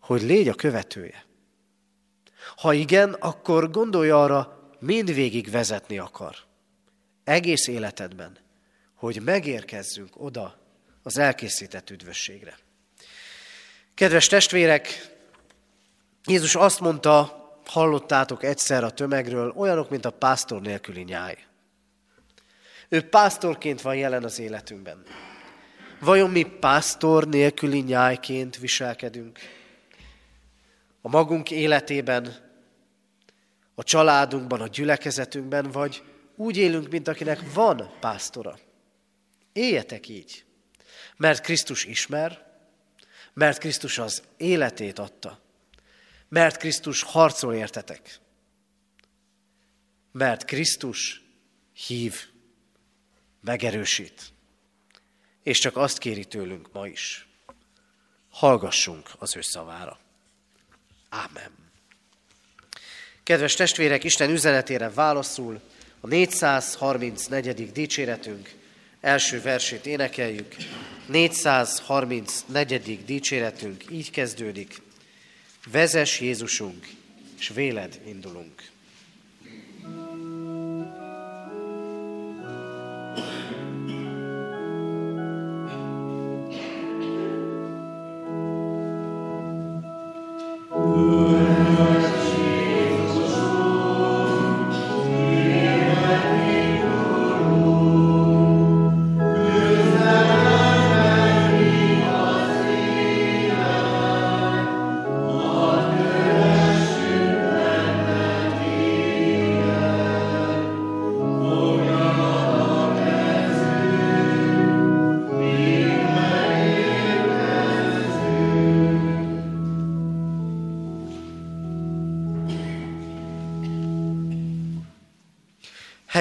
hogy 0.00 0.22
légy 0.22 0.48
a 0.48 0.54
követője. 0.54 1.24
Ha 2.56 2.72
igen, 2.72 3.12
akkor 3.12 3.70
gondolj 3.70 4.10
arra, 4.10 4.70
mindvégig 4.78 5.50
vezetni 5.50 5.98
akar 5.98 6.36
egész 7.24 7.66
életedben, 7.66 8.38
hogy 8.94 9.22
megérkezzünk 9.22 10.10
oda, 10.16 10.58
az 11.02 11.18
elkészített 11.18 11.90
üdvösségre. 11.90 12.58
Kedves 13.94 14.26
testvérek, 14.26 15.12
Jézus 16.24 16.54
azt 16.54 16.80
mondta, 16.80 17.42
hallottátok 17.66 18.42
egyszer 18.42 18.84
a 18.84 18.90
tömegről, 18.90 19.52
olyanok, 19.56 19.90
mint 19.90 20.04
a 20.04 20.10
pásztor 20.10 20.60
nélküli 20.60 21.02
nyáj. 21.02 21.44
Ő 22.94 23.08
pásztorként 23.08 23.80
van 23.80 23.96
jelen 23.96 24.24
az 24.24 24.38
életünkben. 24.38 25.02
Vajon 26.00 26.30
mi 26.30 26.42
pásztor 26.42 27.28
nélküli 27.28 27.80
nyájként 27.80 28.56
viselkedünk? 28.56 29.38
A 31.02 31.08
magunk 31.08 31.50
életében, 31.50 32.36
a 33.74 33.82
családunkban, 33.82 34.60
a 34.60 34.66
gyülekezetünkben, 34.66 35.70
vagy 35.70 36.02
úgy 36.36 36.56
élünk, 36.56 36.90
mint 36.90 37.08
akinek 37.08 37.52
van 37.52 37.90
pásztora. 38.00 38.58
Éljetek 39.52 40.08
így, 40.08 40.44
mert 41.16 41.40
Krisztus 41.40 41.84
ismer, 41.84 42.58
mert 43.32 43.58
Krisztus 43.58 43.98
az 43.98 44.22
életét 44.36 44.98
adta, 44.98 45.40
mert 46.28 46.56
Krisztus 46.56 47.02
harcol 47.02 47.54
értetek, 47.54 48.18
mert 50.12 50.44
Krisztus 50.44 51.22
hív, 51.86 52.32
megerősít, 53.44 54.32
és 55.42 55.58
csak 55.58 55.76
azt 55.76 55.98
kéri 55.98 56.24
tőlünk 56.24 56.72
ma 56.72 56.86
is. 56.86 57.28
Hallgassunk 58.30 59.10
az 59.18 59.36
ő 59.36 59.40
szavára. 59.40 59.98
Ámen. 61.08 61.50
Kedves 63.22 63.54
testvérek, 63.54 64.04
Isten 64.04 64.30
üzenetére 64.30 64.90
válaszul 64.90 65.60
a 66.00 66.06
434. 66.06 67.72
dicséretünk 67.72 68.54
első 69.00 69.40
versét 69.40 69.86
énekeljük. 69.86 70.56
434. 71.06 73.04
dicséretünk 73.04 73.84
így 73.90 74.10
kezdődik. 74.10 74.82
Vezes 75.70 76.20
Jézusunk, 76.20 76.86
és 77.38 77.48
véled 77.48 78.00
indulunk. 78.06 78.72
Amém. 90.76 91.43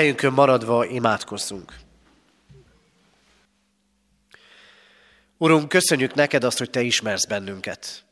Helyünkön 0.04 0.34
maradva 0.34 0.86
imádkozzunk. 0.86 1.76
Urunk, 5.38 5.70
köszönjük 5.70 6.14
neked 6.14 6.44
azt, 6.44 6.58
hogy 6.58 6.70
te 6.70 6.82
ismersz 6.82 7.26
bennünket. 7.26 8.04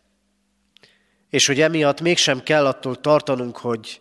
És 1.30 1.46
hogy 1.46 1.62
emiatt 1.62 2.02
mégsem 2.02 2.44
kell 2.44 2.66
attól 2.66 3.00
tartanunk, 3.00 3.58
hogy 3.58 4.00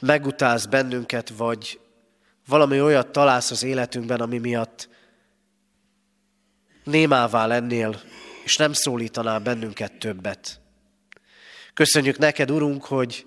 megutálsz 0.00 0.64
bennünket, 0.64 1.28
vagy 1.28 1.80
valami 2.46 2.80
olyat 2.80 3.12
találsz 3.12 3.50
az 3.50 3.62
életünkben, 3.62 4.20
ami 4.20 4.38
miatt 4.38 4.88
némává 6.84 7.46
lennél, 7.46 8.00
és 8.44 8.56
nem 8.56 8.72
szólítanál 8.72 9.38
bennünket 9.38 9.92
többet. 9.98 10.60
Köszönjük 11.74 12.18
neked, 12.18 12.50
Urunk, 12.50 12.84
hogy 12.84 13.26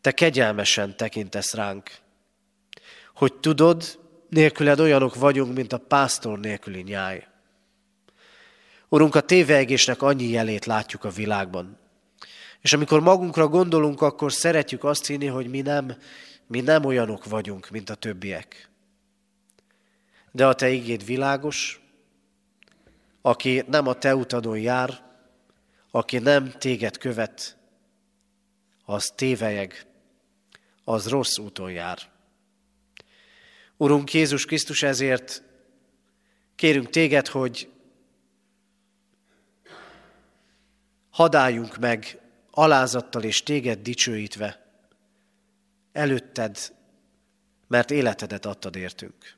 te 0.00 0.12
kegyelmesen 0.12 0.96
tekintesz 0.96 1.54
ránk 1.54 2.06
hogy 3.18 3.34
tudod, 3.34 3.98
nélküled 4.28 4.80
olyanok 4.80 5.14
vagyunk, 5.14 5.54
mint 5.54 5.72
a 5.72 5.78
pásztor 5.78 6.38
nélküli 6.38 6.80
nyáj. 6.80 7.26
Urunk, 8.88 9.14
a 9.14 9.20
téveegésnek 9.20 10.02
annyi 10.02 10.28
jelét 10.28 10.64
látjuk 10.64 11.04
a 11.04 11.10
világban. 11.10 11.78
És 12.60 12.72
amikor 12.72 13.00
magunkra 13.00 13.48
gondolunk, 13.48 14.02
akkor 14.02 14.32
szeretjük 14.32 14.84
azt 14.84 15.06
hinni, 15.06 15.26
hogy 15.26 15.48
mi 15.48 15.60
nem, 15.60 15.96
mi 16.46 16.60
nem 16.60 16.84
olyanok 16.84 17.24
vagyunk, 17.24 17.70
mint 17.70 17.90
a 17.90 17.94
többiek. 17.94 18.70
De 20.32 20.46
a 20.46 20.54
te 20.54 20.68
igéd 20.68 21.04
világos, 21.04 21.80
aki 23.22 23.64
nem 23.66 23.86
a 23.86 23.94
te 23.94 24.14
utadon 24.16 24.58
jár, 24.58 25.02
aki 25.90 26.18
nem 26.18 26.50
téged 26.50 26.98
követ, 26.98 27.56
az 28.84 29.12
tévejeg, 29.14 29.86
az 30.84 31.08
rossz 31.08 31.38
úton 31.38 31.70
jár. 31.70 32.16
Urunk 33.80 34.12
Jézus 34.12 34.44
Krisztus, 34.44 34.82
ezért 34.82 35.42
kérünk 36.54 36.90
téged, 36.90 37.26
hogy 37.26 37.70
hadáljunk 41.10 41.76
meg 41.76 42.20
alázattal 42.50 43.22
és 43.22 43.42
téged 43.42 43.78
dicsőítve 43.78 44.66
előtted, 45.92 46.74
mert 47.66 47.90
életedet 47.90 48.46
adtad 48.46 48.76
értünk. 48.76 49.36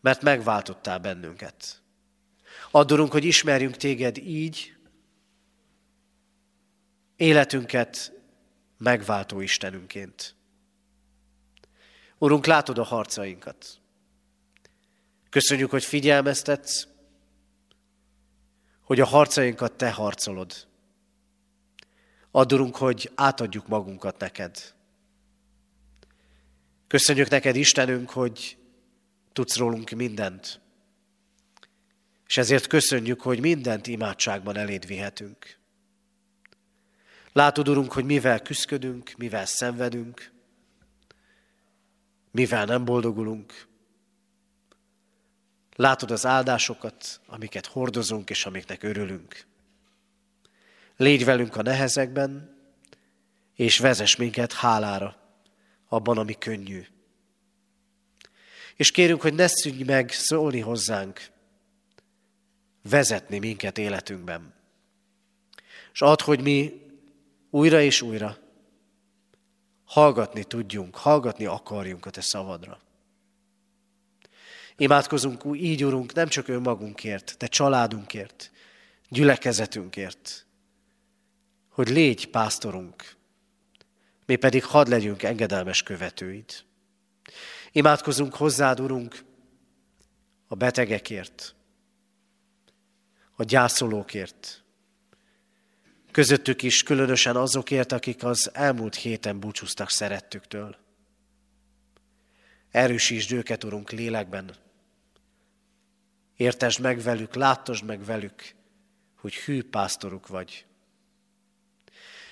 Mert 0.00 0.22
megváltottál 0.22 0.98
bennünket. 0.98 1.82
Addurunk, 2.70 3.12
hogy 3.12 3.24
ismerjünk 3.24 3.76
téged 3.76 4.18
így, 4.18 4.76
életünket 7.16 8.12
megváltó 8.78 9.40
Istenünként. 9.40 10.34
Urunk, 12.22 12.46
látod 12.46 12.78
a 12.78 12.82
harcainkat. 12.82 13.80
Köszönjük, 15.30 15.70
hogy 15.70 15.84
figyelmeztetsz, 15.84 16.86
hogy 18.80 19.00
a 19.00 19.06
harcainkat 19.06 19.72
te 19.72 19.90
harcolod. 19.90 20.66
Add, 22.30 22.72
hogy 22.72 23.10
átadjuk 23.14 23.66
magunkat 23.66 24.18
neked. 24.18 24.74
Köszönjük 26.86 27.28
neked, 27.28 27.56
Istenünk, 27.56 28.10
hogy 28.10 28.58
tudsz 29.32 29.56
rólunk 29.56 29.90
mindent. 29.90 30.60
És 32.26 32.36
ezért 32.36 32.66
köszönjük, 32.66 33.20
hogy 33.20 33.40
mindent 33.40 33.86
imádságban 33.86 34.56
eléd 34.56 34.86
vihetünk. 34.86 35.58
Látod, 37.32 37.68
Urunk, 37.68 37.92
hogy 37.92 38.04
mivel 38.04 38.42
küzdködünk, 38.42 39.12
mivel 39.16 39.46
szenvedünk, 39.46 40.31
mivel 42.32 42.64
nem 42.64 42.84
boldogulunk. 42.84 43.66
Látod 45.76 46.10
az 46.10 46.26
áldásokat, 46.26 47.20
amiket 47.26 47.66
hordozunk 47.66 48.30
és 48.30 48.46
amiknek 48.46 48.82
örülünk. 48.82 49.46
Légy 50.96 51.24
velünk 51.24 51.56
a 51.56 51.62
nehezekben, 51.62 52.56
és 53.54 53.78
vezess 53.78 54.16
minket 54.16 54.52
hálára 54.52 55.16
abban, 55.88 56.18
ami 56.18 56.38
könnyű. 56.38 56.86
És 58.76 58.90
kérünk, 58.90 59.20
hogy 59.20 59.34
ne 59.34 59.46
szűnj 59.46 59.82
meg 59.82 60.10
szólni 60.10 60.60
hozzánk, 60.60 61.30
vezetni 62.82 63.38
minket 63.38 63.78
életünkben. 63.78 64.54
És 65.92 66.00
add, 66.00 66.22
hogy 66.22 66.42
mi 66.42 66.80
újra 67.50 67.80
és 67.80 68.02
újra 68.02 68.41
hallgatni 69.92 70.44
tudjunk, 70.44 70.96
hallgatni 70.96 71.44
akarjunk 71.44 72.06
a 72.06 72.10
Te 72.10 72.20
szavadra. 72.20 72.80
Imádkozunk 74.76 75.42
így, 75.54 75.84
Urunk, 75.84 76.12
nem 76.12 76.28
csak 76.28 76.48
önmagunkért, 76.48 77.34
Te 77.38 77.46
családunkért, 77.46 78.50
gyülekezetünkért, 79.08 80.46
hogy 81.68 81.88
légy 81.88 82.30
pásztorunk, 82.30 83.16
mi 84.26 84.36
pedig 84.36 84.64
hadd 84.64 84.88
legyünk 84.88 85.22
engedelmes 85.22 85.82
követőid. 85.82 86.64
Imádkozunk 87.72 88.34
hozzád, 88.34 88.80
Urunk, 88.80 89.24
a 90.46 90.54
betegekért, 90.54 91.54
a 93.36 93.44
gyászolókért, 93.44 94.61
Közöttük 96.12 96.62
is 96.62 96.82
különösen 96.82 97.36
azokért, 97.36 97.92
akik 97.92 98.24
az 98.24 98.50
elmúlt 98.54 98.94
héten 98.94 99.40
búcsúztak 99.40 99.90
szerettüktől. 99.90 100.76
Erősítsd 102.70 103.32
őket, 103.32 103.64
Urunk, 103.64 103.90
lélekben, 103.90 104.54
Értesd 106.36 106.80
meg 106.80 107.02
velük, 107.02 107.34
láttasd 107.34 107.84
meg 107.84 108.04
velük, 108.04 108.54
hogy 109.16 109.34
hű 109.34 109.62
pásztoruk 109.62 110.26
vagy. 110.26 110.64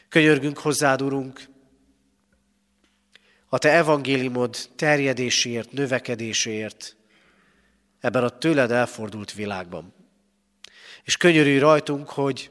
Könyörgünk 0.09 0.59
hozzád, 0.59 1.03
Urunk, 1.03 1.49
a 3.49 3.59
Te 3.59 3.72
evangéliumod 3.72 4.57
terjedéséért, 4.76 5.72
növekedéséért 5.72 6.97
ebben 8.01 8.24
a 8.24 8.39
tőled 8.39 8.70
elfordult 8.70 9.33
világban. 9.33 9.95
És 11.03 11.16
könyörülj 11.16 11.59
rajtunk, 11.59 12.09
hogy 12.09 12.51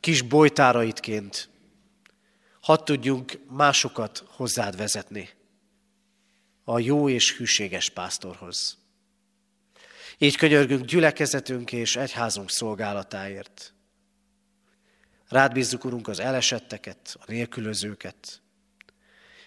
kis 0.00 0.22
bolytáraitként 0.22 1.48
hadd 2.60 2.84
tudjunk 2.84 3.40
másokat 3.48 4.24
hozzád 4.26 4.76
vezetni 4.76 5.28
a 6.64 6.78
jó 6.78 7.08
és 7.08 7.36
hűséges 7.36 7.88
pásztorhoz. 7.88 8.78
Így 10.18 10.36
könyörgünk 10.36 10.84
gyülekezetünk 10.84 11.72
és 11.72 11.96
egyházunk 11.96 12.50
szolgálatáért. 12.50 13.74
Rád 15.28 15.52
bízzuk, 15.52 15.84
Urunk, 15.84 16.08
az 16.08 16.18
elesetteket, 16.18 17.16
a 17.20 17.24
nélkülözőket. 17.26 18.42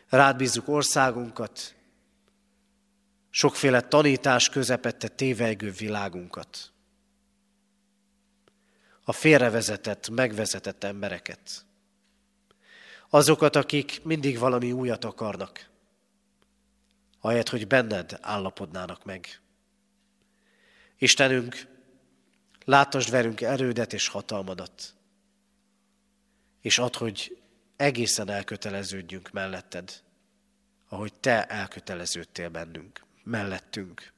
Rád 0.09 0.35
bízzuk 0.35 0.67
országunkat, 0.67 1.75
sokféle 3.29 3.81
tanítás 3.81 4.49
közepette 4.49 5.07
tévejgő 5.07 5.71
világunkat. 5.71 6.72
A 9.03 9.11
félrevezetett, 9.11 10.09
megvezetett 10.09 10.83
embereket. 10.83 11.65
Azokat, 13.09 13.55
akik 13.55 14.03
mindig 14.03 14.37
valami 14.37 14.71
újat 14.71 15.03
akarnak, 15.03 15.69
ahelyett, 17.19 17.49
hogy 17.49 17.67
benned 17.67 18.17
állapodnának 18.21 19.03
meg. 19.03 19.41
Istenünk, 20.97 21.67
látasd 22.65 23.09
velünk 23.09 23.41
erődet 23.41 23.93
és 23.93 24.07
hatalmadat, 24.07 24.93
és 26.61 26.77
add, 26.77 26.97
hogy 26.97 27.41
egészen 27.75 28.29
elköteleződjünk 28.29 29.31
melletted, 29.31 30.01
ahogy 30.89 31.13
Te 31.13 31.45
elköteleződtél 31.45 32.49
bennünk, 32.49 33.03
mellettünk. 33.23 34.13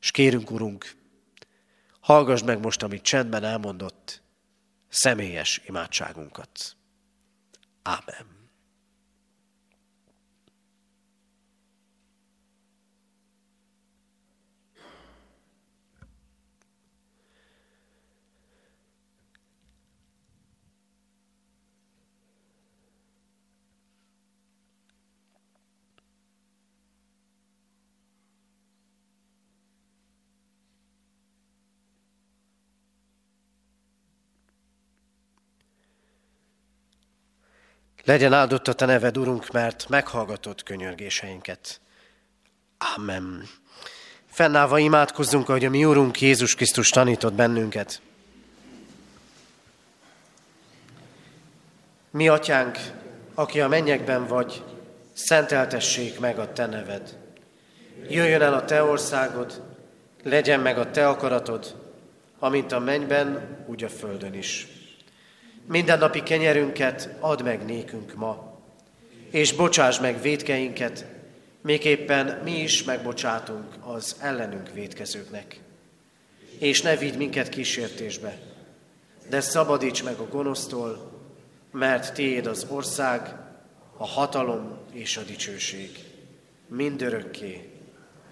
És 0.00 0.10
kérünk, 0.10 0.50
Urunk, 0.50 0.94
hallgass 2.02 2.42
meg 2.42 2.60
most, 2.60 2.82
amit 2.82 3.02
csendben 3.02 3.44
elmondott, 3.44 4.22
személyes 4.88 5.60
imádságunkat. 5.66 6.76
Ámen. 7.82 8.31
Legyen 38.04 38.32
áldott 38.32 38.68
a 38.68 38.72
Te 38.72 38.86
neved, 38.86 39.18
Urunk, 39.18 39.50
mert 39.50 39.88
meghallgatott 39.88 40.62
könyörgéseinket. 40.62 41.80
Amen. 42.96 43.48
Fennállva 44.26 44.78
imádkozzunk, 44.78 45.48
ahogy 45.48 45.64
a 45.64 45.70
mi 45.70 45.84
Úrunk 45.84 46.20
Jézus 46.20 46.54
Krisztus 46.54 46.90
tanított 46.90 47.32
bennünket. 47.32 48.00
Mi, 52.10 52.28
Atyánk, 52.28 52.78
aki 53.34 53.60
a 53.60 53.68
mennyekben 53.68 54.26
vagy, 54.26 54.62
szenteltessék 55.12 56.20
meg 56.20 56.38
a 56.38 56.52
Te 56.52 56.66
neved. 56.66 57.18
Jöjjön 58.08 58.42
el 58.42 58.54
a 58.54 58.64
Te 58.64 58.82
országod, 58.82 59.62
legyen 60.22 60.60
meg 60.60 60.78
a 60.78 60.90
Te 60.90 61.08
akaratod, 61.08 61.76
amint 62.38 62.72
a 62.72 62.78
mennyben, 62.78 63.58
úgy 63.66 63.84
a 63.84 63.88
földön 63.88 64.34
is. 64.34 64.68
Mindennapi 65.66 66.22
kenyerünket 66.22 67.08
add 67.20 67.42
meg 67.42 67.64
nékünk 67.64 68.14
ma, 68.14 68.60
és 69.30 69.52
bocsáss 69.52 69.98
meg 69.98 70.20
védkeinket, 70.20 71.04
éppen 71.66 72.40
mi 72.44 72.60
is 72.60 72.84
megbocsátunk 72.84 73.74
az 73.80 74.16
ellenünk 74.20 74.72
védkezőknek. 74.72 75.60
És 76.58 76.82
ne 76.82 76.96
vigy 76.96 77.16
minket 77.16 77.48
kísértésbe, 77.48 78.38
de 79.28 79.40
szabadíts 79.40 80.04
meg 80.04 80.18
a 80.18 80.28
gonosztól, 80.28 81.20
mert 81.70 82.14
tiéd 82.14 82.46
az 82.46 82.66
ország, 82.68 83.34
a 83.96 84.06
hatalom 84.06 84.78
és 84.92 85.16
a 85.16 85.22
dicsőség. 85.22 85.98
Mindörökké. 86.66 87.70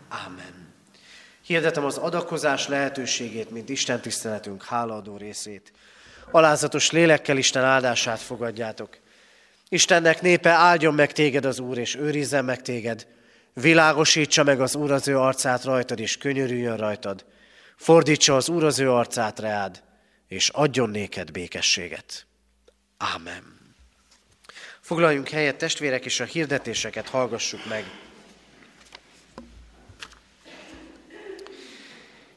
Ámen. 0.08 0.74
Hirdetem 1.42 1.84
az 1.84 1.96
adakozás 1.96 2.68
lehetőségét, 2.68 3.50
mint 3.50 3.68
Isten 3.68 4.00
tiszteletünk 4.00 4.64
hálaadó 4.64 5.16
részét 5.16 5.72
alázatos 6.34 6.90
lélekkel 6.90 7.36
Isten 7.36 7.64
áldását 7.64 8.20
fogadjátok. 8.20 8.98
Istennek 9.68 10.20
népe 10.20 10.50
áldjon 10.50 10.94
meg 10.94 11.12
téged 11.12 11.44
az 11.44 11.58
Úr, 11.58 11.78
és 11.78 11.94
őrizzen 11.94 12.44
meg 12.44 12.62
téged. 12.62 13.06
Világosítsa 13.52 14.42
meg 14.42 14.60
az 14.60 14.74
Úr 14.74 14.90
az 14.90 15.08
ő 15.08 15.18
arcát 15.18 15.64
rajtad, 15.64 16.00
és 16.00 16.16
könyörüljön 16.16 16.76
rajtad. 16.76 17.24
Fordítsa 17.76 18.36
az 18.36 18.48
Úr 18.48 18.64
az 18.64 18.78
ő 18.78 18.90
arcát 18.90 19.38
reád, 19.38 19.82
és 20.28 20.48
adjon 20.48 20.90
néked 20.90 21.30
békességet. 21.30 22.26
Ámen. 22.96 23.58
Foglaljunk 24.80 25.28
helyet, 25.28 25.56
testvérek, 25.56 26.04
és 26.04 26.20
a 26.20 26.24
hirdetéseket 26.24 27.08
hallgassuk 27.08 27.66
meg. 27.68 27.84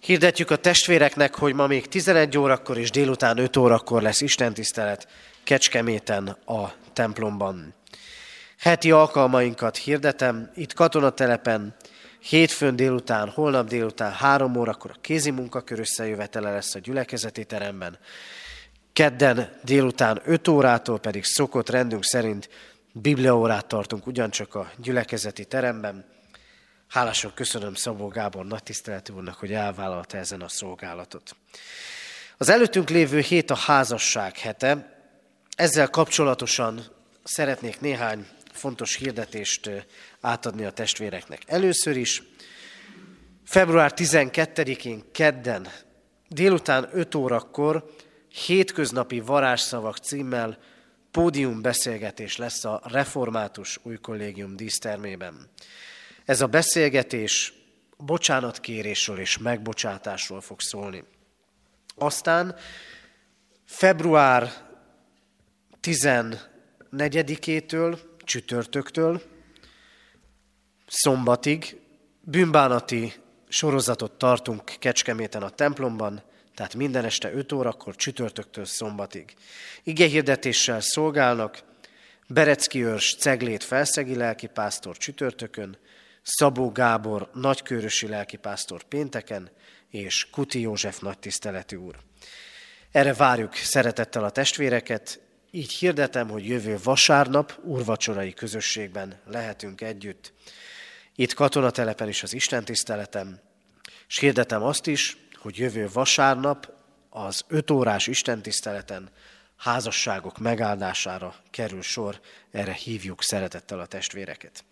Hirdetjük 0.03 0.51
a 0.51 0.55
testvéreknek, 0.55 1.35
hogy 1.35 1.53
ma 1.53 1.67
még 1.67 1.87
11 1.87 2.37
órakor 2.37 2.77
és 2.77 2.91
délután 2.91 3.37
5 3.37 3.57
órakor 3.57 4.01
lesz 4.01 4.21
istentisztelet 4.21 5.07
Kecskeméten 5.43 6.27
a 6.45 6.73
templomban. 6.93 7.73
Heti 8.59 8.91
alkalmainkat 8.91 9.77
hirdetem, 9.77 10.51
itt 10.55 10.73
katonatelepen, 10.73 11.75
hétfőn 12.19 12.75
délután, 12.75 13.29
holnap 13.29 13.67
délután 13.67 14.11
3 14.11 14.55
órakor 14.55 14.91
a 14.93 14.99
kézi 15.01 15.31
munkakör 15.31 15.79
összejövetele 15.79 16.51
lesz 16.51 16.75
a 16.75 16.79
gyülekezeti 16.79 17.45
teremben. 17.45 17.97
Kedden 18.93 19.59
délután 19.63 20.21
5 20.25 20.47
órától 20.47 20.99
pedig 20.99 21.23
szokott 21.23 21.69
rendünk 21.69 22.03
szerint 22.03 22.49
bibliaórát 22.91 23.65
tartunk 23.65 24.07
ugyancsak 24.07 24.55
a 24.55 24.71
gyülekezeti 24.77 25.45
teremben. 25.45 26.12
Hálásan 26.87 27.33
köszönöm 27.33 27.73
Szabó 27.73 28.07
Gábor 28.07 28.45
nagy 28.45 28.63
tiszteletű 28.63 29.13
úrnak, 29.13 29.35
hogy 29.35 29.53
elvállalta 29.53 30.17
ezen 30.17 30.41
a 30.41 30.49
szolgálatot. 30.49 31.35
Az 32.37 32.49
előttünk 32.49 32.89
lévő 32.89 33.19
hét 33.19 33.51
a 33.51 33.55
házasság 33.55 34.37
hete. 34.37 34.97
Ezzel 35.55 35.89
kapcsolatosan 35.89 36.81
szeretnék 37.23 37.79
néhány 37.79 38.27
fontos 38.51 38.95
hirdetést 38.95 39.69
átadni 40.21 40.65
a 40.65 40.71
testvéreknek. 40.71 41.41
Először 41.45 41.97
is 41.97 42.23
február 43.45 43.91
12-én 43.95 45.03
kedden 45.11 45.67
délután 46.27 46.89
5 46.91 47.15
órakor 47.15 47.85
hétköznapi 48.45 49.19
varázsszavak 49.19 49.97
címmel 49.97 50.57
pódium 51.11 51.61
beszélgetés 51.61 52.37
lesz 52.37 52.65
a 52.65 52.81
Református 52.83 53.79
Új 53.83 53.97
Kollégium 53.97 54.55
dísztermében. 54.55 55.49
Ez 56.25 56.41
a 56.41 56.47
beszélgetés 56.47 57.53
bocsánatkérésről 57.97 59.19
és 59.19 59.37
megbocsátásról 59.37 60.41
fog 60.41 60.61
szólni. 60.61 61.03
Aztán 61.95 62.55
február 63.65 64.51
14-től, 65.81 67.99
csütörtöktől, 68.23 69.21
szombatig 70.87 71.79
bűnbánati 72.21 73.13
sorozatot 73.47 74.11
tartunk 74.11 74.63
Kecskeméten 74.79 75.43
a 75.43 75.49
templomban, 75.49 76.23
tehát 76.55 76.75
minden 76.75 77.05
este 77.05 77.31
5 77.31 77.51
órakor, 77.51 77.95
csütörtöktől 77.95 78.65
szombatig. 78.65 79.33
Igehirdetéssel 79.83 80.81
szolgálnak 80.81 81.63
Berecki 82.27 82.83
őrs 82.83 83.15
Ceglét 83.15 83.63
felszegi 83.63 84.15
lelkipásztor 84.15 84.97
csütörtökön, 84.97 85.77
Szabó 86.23 86.71
Gábor 86.71 87.29
nagykörösi 87.33 88.07
lelkipásztor 88.07 88.83
pénteken, 88.83 89.51
és 89.89 90.29
Kuti 90.29 90.59
József 90.59 90.99
nagytiszteletű 90.99 91.75
úr. 91.75 91.95
Erre 92.91 93.13
várjuk 93.13 93.55
szeretettel 93.55 94.23
a 94.23 94.29
testvéreket, 94.29 95.21
így 95.51 95.71
hirdetem, 95.71 96.29
hogy 96.29 96.45
jövő 96.45 96.77
vasárnap 96.83 97.59
úrvacsorai 97.63 98.33
közösségben 98.33 99.19
lehetünk 99.25 99.81
együtt. 99.81 100.33
itt 101.15 101.33
katonatelepen 101.33 102.07
is 102.07 102.23
az 102.23 102.33
Isten 102.33 102.65
tiszteletem, 102.65 103.39
és 104.07 104.17
hirdetem 104.17 104.63
azt 104.63 104.87
is, 104.87 105.17
hogy 105.35 105.57
jövő 105.57 105.89
vasárnap 105.93 106.73
az 107.09 107.43
öt 107.47 107.71
órás 107.71 108.07
istentiszteleten 108.07 109.09
házasságok 109.63 110.37
megáldására 110.37 111.35
kerül 111.51 111.81
sor, 111.81 112.19
erre 112.51 112.71
hívjuk 112.71 113.23
szeretettel 113.23 113.79
a 113.79 113.85
testvéreket. 113.85 114.63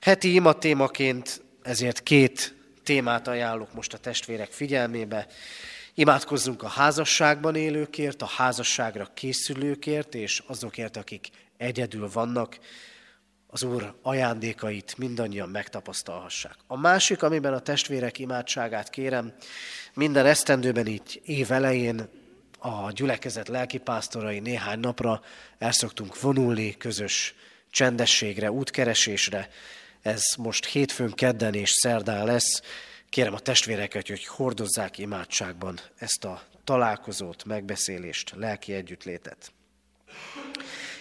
Heti 0.00 0.34
ima 0.34 0.52
témaként 0.52 1.42
ezért 1.62 2.02
két 2.02 2.54
témát 2.82 3.28
ajánlok 3.28 3.74
most 3.74 3.92
a 3.92 3.98
testvérek 3.98 4.52
figyelmébe. 4.52 5.26
Imádkozzunk 5.94 6.62
a 6.62 6.68
házasságban 6.68 7.54
élőkért, 7.54 8.22
a 8.22 8.26
házasságra 8.26 9.10
készülőkért, 9.14 10.14
és 10.14 10.42
azokért, 10.46 10.96
akik 10.96 11.28
egyedül 11.56 12.10
vannak, 12.12 12.58
az 13.46 13.62
Úr 13.62 13.94
ajándékait 14.02 14.98
mindannyian 14.98 15.48
megtapasztalhassák. 15.48 16.56
A 16.66 16.76
másik, 16.76 17.22
amiben 17.22 17.52
a 17.52 17.60
testvérek 17.60 18.18
imádságát 18.18 18.90
kérem, 18.90 19.32
minden 19.94 20.26
esztendőben 20.26 20.86
így 20.86 21.20
év 21.24 21.52
elején 21.52 22.08
a 22.64 22.92
gyülekezet 22.92 23.48
lelkipásztorai 23.48 24.38
néhány 24.38 24.78
napra 24.80 25.22
el 25.58 25.72
szoktunk 25.72 26.20
vonulni 26.20 26.76
közös 26.76 27.34
csendességre, 27.70 28.50
útkeresésre. 28.50 29.48
Ez 30.02 30.22
most 30.38 30.64
hétfőn, 30.66 31.10
kedden 31.10 31.54
és 31.54 31.70
szerdán 31.70 32.24
lesz. 32.24 32.62
Kérem 33.08 33.34
a 33.34 33.38
testvéreket, 33.38 34.08
hogy 34.08 34.26
hordozzák 34.26 34.98
imádságban 34.98 35.80
ezt 35.98 36.24
a 36.24 36.42
találkozót, 36.64 37.44
megbeszélést, 37.44 38.32
lelki 38.36 38.72
együttlétet. 38.72 39.52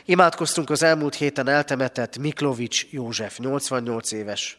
Imádkoztunk 0.06 0.70
az 0.70 0.84
elmúlt 0.84 1.16
héten 1.16 1.48
eltemetett 1.48 2.18
Miklovics 2.18 2.88
József 2.90 3.38
88 3.38 4.12
éves, 4.12 4.58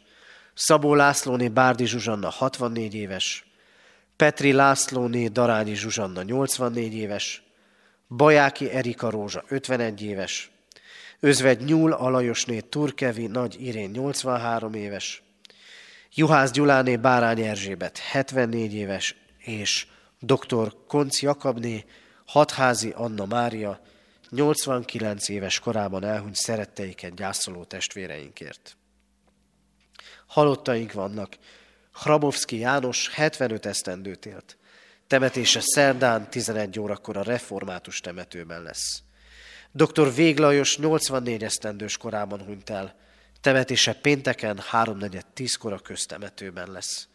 Szabó 0.54 0.94
Lászlóné 0.94 1.48
Bárdi 1.48 1.86
Zsuzsanna 1.86 2.30
64 2.30 2.94
éves, 2.94 3.43
Petri 4.16 4.52
Lászlóné 4.52 5.26
Darányi 5.26 5.74
Zsuzsanna 5.74 6.22
84 6.22 6.94
éves, 6.94 7.42
Bajáki 8.08 8.70
Erika 8.70 9.10
Rózsa 9.10 9.44
51 9.48 10.02
éves, 10.02 10.50
Özvegy 11.20 11.64
Nyúl 11.64 11.92
Alajosné 11.92 12.60
Turkevi 12.60 13.26
Nagy 13.26 13.66
Irén 13.66 13.90
83 13.90 14.74
éves, 14.74 15.22
Juhász 16.14 16.50
Gyuláné 16.50 16.96
Bárány 16.96 17.40
Erzsébet 17.40 17.98
74 17.98 18.74
éves, 18.74 19.16
és 19.38 19.86
dr. 20.20 20.76
Konc 20.86 21.22
Jakabné 21.22 21.84
Hatházi 22.26 22.92
Anna 22.96 23.26
Mária 23.26 23.80
89 24.30 25.28
éves 25.28 25.58
korában 25.58 26.04
elhunyt 26.04 26.34
szeretteiket 26.34 27.14
gyászoló 27.14 27.64
testvéreinkért. 27.64 28.76
Halottaink 30.26 30.92
vannak. 30.92 31.36
Hrabowski 31.94 32.58
János 32.58 33.08
75 33.08 33.66
esztendőt 33.66 34.26
élt. 34.26 34.56
Temetése 35.06 35.60
szerdán 35.62 36.30
11 36.30 36.78
órakor 36.78 37.16
a 37.16 37.22
református 37.22 38.00
temetőben 38.00 38.62
lesz. 38.62 39.02
Dr. 39.72 40.14
Véglajos 40.14 40.76
84 40.76 41.42
esztendős 41.42 41.96
korában 41.96 42.42
hunyt 42.42 42.70
el. 42.70 42.94
Temetése 43.40 43.92
pénteken 43.92 44.60
3.4.10-kor 44.72 45.72
a 45.72 45.78
köztemetőben 45.78 46.70
lesz. 46.70 47.08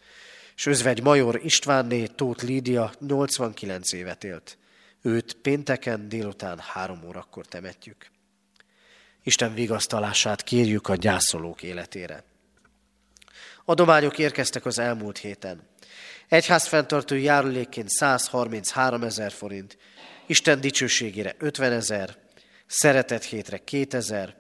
És 0.56 0.66
özvegy 0.66 1.02
Major 1.02 1.40
Istvánné 1.44 2.06
Tóth 2.06 2.44
Lídia 2.44 2.92
89 3.00 3.94
évet 3.94 4.24
élt. 4.24 4.58
Őt 5.02 5.34
pénteken 5.34 6.10
délután 6.10 6.60
három 6.60 7.04
órakor 7.08 7.46
temetjük. 7.46 8.12
Isten 9.24 9.54
vigasztalását 9.54 10.44
kérjük 10.44 10.88
a 10.88 10.96
gyászolók 10.96 11.64
életére. 11.64 12.24
Adományok 13.70 14.18
érkeztek 14.18 14.66
az 14.66 14.80
elmúlt 14.80 15.18
héten. 15.18 15.62
Egyház 16.28 16.68
fenntartó 16.68 17.16
járulékként 17.16 17.90
133 17.90 19.04
ezer 19.04 19.32
forint, 19.32 19.78
Isten 20.26 20.62
dicsőségére 20.62 21.36
50 21.40 21.72
ezer, 21.72 22.18
szeretet 22.66 23.24
hétre 23.24 23.58
2000, 23.58 24.36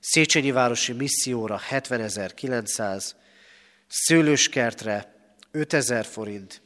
Széchenyi 0.00 0.50
Városi 0.50 0.92
Misszióra 0.92 1.60
70.900, 1.70 3.10
Szőlőskertre 3.88 5.14
5000 5.50 6.04
forint, 6.04 6.62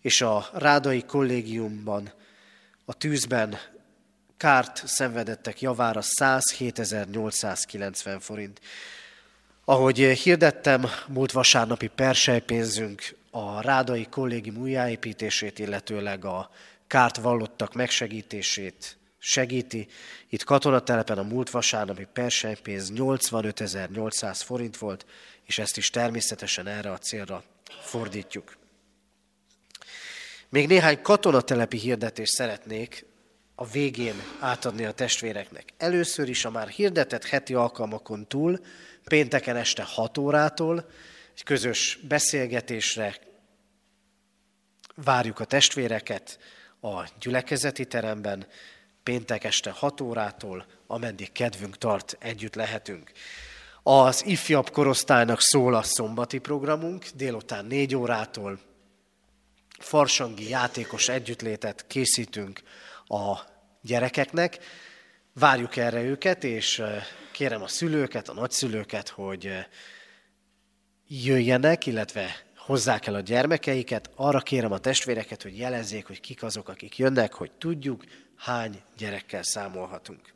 és 0.00 0.20
a 0.20 0.48
Rádai 0.52 1.04
Kollégiumban 1.04 2.12
a 2.84 2.94
tűzben 2.94 3.58
kárt 4.36 4.86
szenvedettek 4.86 5.60
javára 5.60 6.00
107.890 6.20 8.16
forint. 8.20 8.60
Ahogy 9.64 9.98
hirdettem, 9.98 10.84
múlt 11.08 11.32
vasárnapi 11.32 11.86
persejpénzünk 11.86 13.16
a 13.30 13.60
Rádai 13.60 14.06
kollégium 14.10 14.56
újjáépítését, 14.56 15.58
illetőleg 15.58 16.24
a 16.24 16.50
kárt 16.86 17.16
vallottak 17.16 17.74
megsegítését 17.74 18.96
segíti. 19.18 19.88
Itt 20.28 20.44
katonatelepen 20.44 21.18
a 21.18 21.22
múlt 21.22 21.50
vasárnapi 21.50 22.06
persejpénz 22.12 22.92
85.800 22.94 24.40
forint 24.44 24.76
volt, 24.76 25.06
és 25.44 25.58
ezt 25.58 25.76
is 25.76 25.90
természetesen 25.90 26.66
erre 26.66 26.90
a 26.90 26.98
célra 26.98 27.44
fordítjuk. 27.80 28.56
Még 30.48 30.66
néhány 30.66 31.02
katonatelepi 31.02 31.78
hirdetést 31.78 32.32
szeretnék 32.32 33.04
a 33.62 33.66
végén 33.72 34.22
átadni 34.38 34.84
a 34.84 34.92
testvéreknek. 34.92 35.72
Először 35.76 36.28
is 36.28 36.44
a 36.44 36.50
már 36.50 36.68
hirdetett 36.68 37.24
heti 37.24 37.54
alkalmakon 37.54 38.26
túl, 38.26 38.60
pénteken 39.04 39.56
este 39.56 39.82
6 39.82 40.18
órától 40.18 40.88
egy 41.34 41.42
közös 41.42 41.98
beszélgetésre 42.08 43.16
várjuk 44.94 45.40
a 45.40 45.44
testvéreket 45.44 46.38
a 46.80 47.08
gyülekezeti 47.20 47.84
teremben, 47.84 48.46
péntek 49.02 49.44
este 49.44 49.70
6 49.70 50.00
órától, 50.00 50.66
ameddig 50.86 51.32
kedvünk 51.32 51.78
tart, 51.78 52.16
együtt 52.20 52.54
lehetünk. 52.54 53.12
Az 53.82 54.26
ifjabb 54.26 54.70
korosztálynak 54.70 55.40
szól 55.40 55.74
a 55.74 55.82
szombati 55.82 56.38
programunk, 56.38 57.06
délután 57.14 57.64
4 57.64 57.94
órától 57.94 58.58
farsangi 59.78 60.48
játékos 60.48 61.08
együttlétet 61.08 61.86
készítünk 61.86 62.62
a 63.06 63.51
gyerekeknek. 63.82 64.58
Várjuk 65.32 65.76
erre 65.76 66.02
őket, 66.02 66.44
és 66.44 66.82
kérem 67.32 67.62
a 67.62 67.68
szülőket, 67.68 68.28
a 68.28 68.32
nagyszülőket, 68.32 69.08
hogy 69.08 69.66
jöjjenek, 71.08 71.86
illetve 71.86 72.36
hozzák 72.56 73.06
el 73.06 73.14
a 73.14 73.20
gyermekeiket. 73.20 74.10
Arra 74.14 74.40
kérem 74.40 74.72
a 74.72 74.78
testvéreket, 74.78 75.42
hogy 75.42 75.58
jelezzék, 75.58 76.06
hogy 76.06 76.20
kik 76.20 76.42
azok, 76.42 76.68
akik 76.68 76.98
jönnek, 76.98 77.32
hogy 77.32 77.50
tudjuk, 77.52 78.04
hány 78.36 78.82
gyerekkel 78.96 79.42
számolhatunk. 79.42 80.34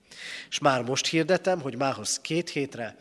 És 0.49 0.59
már 0.59 0.83
most 0.83 1.07
hirdetem, 1.07 1.61
hogy 1.61 1.77
mához 1.77 2.21
két 2.21 2.51
hétre, 2.51 2.97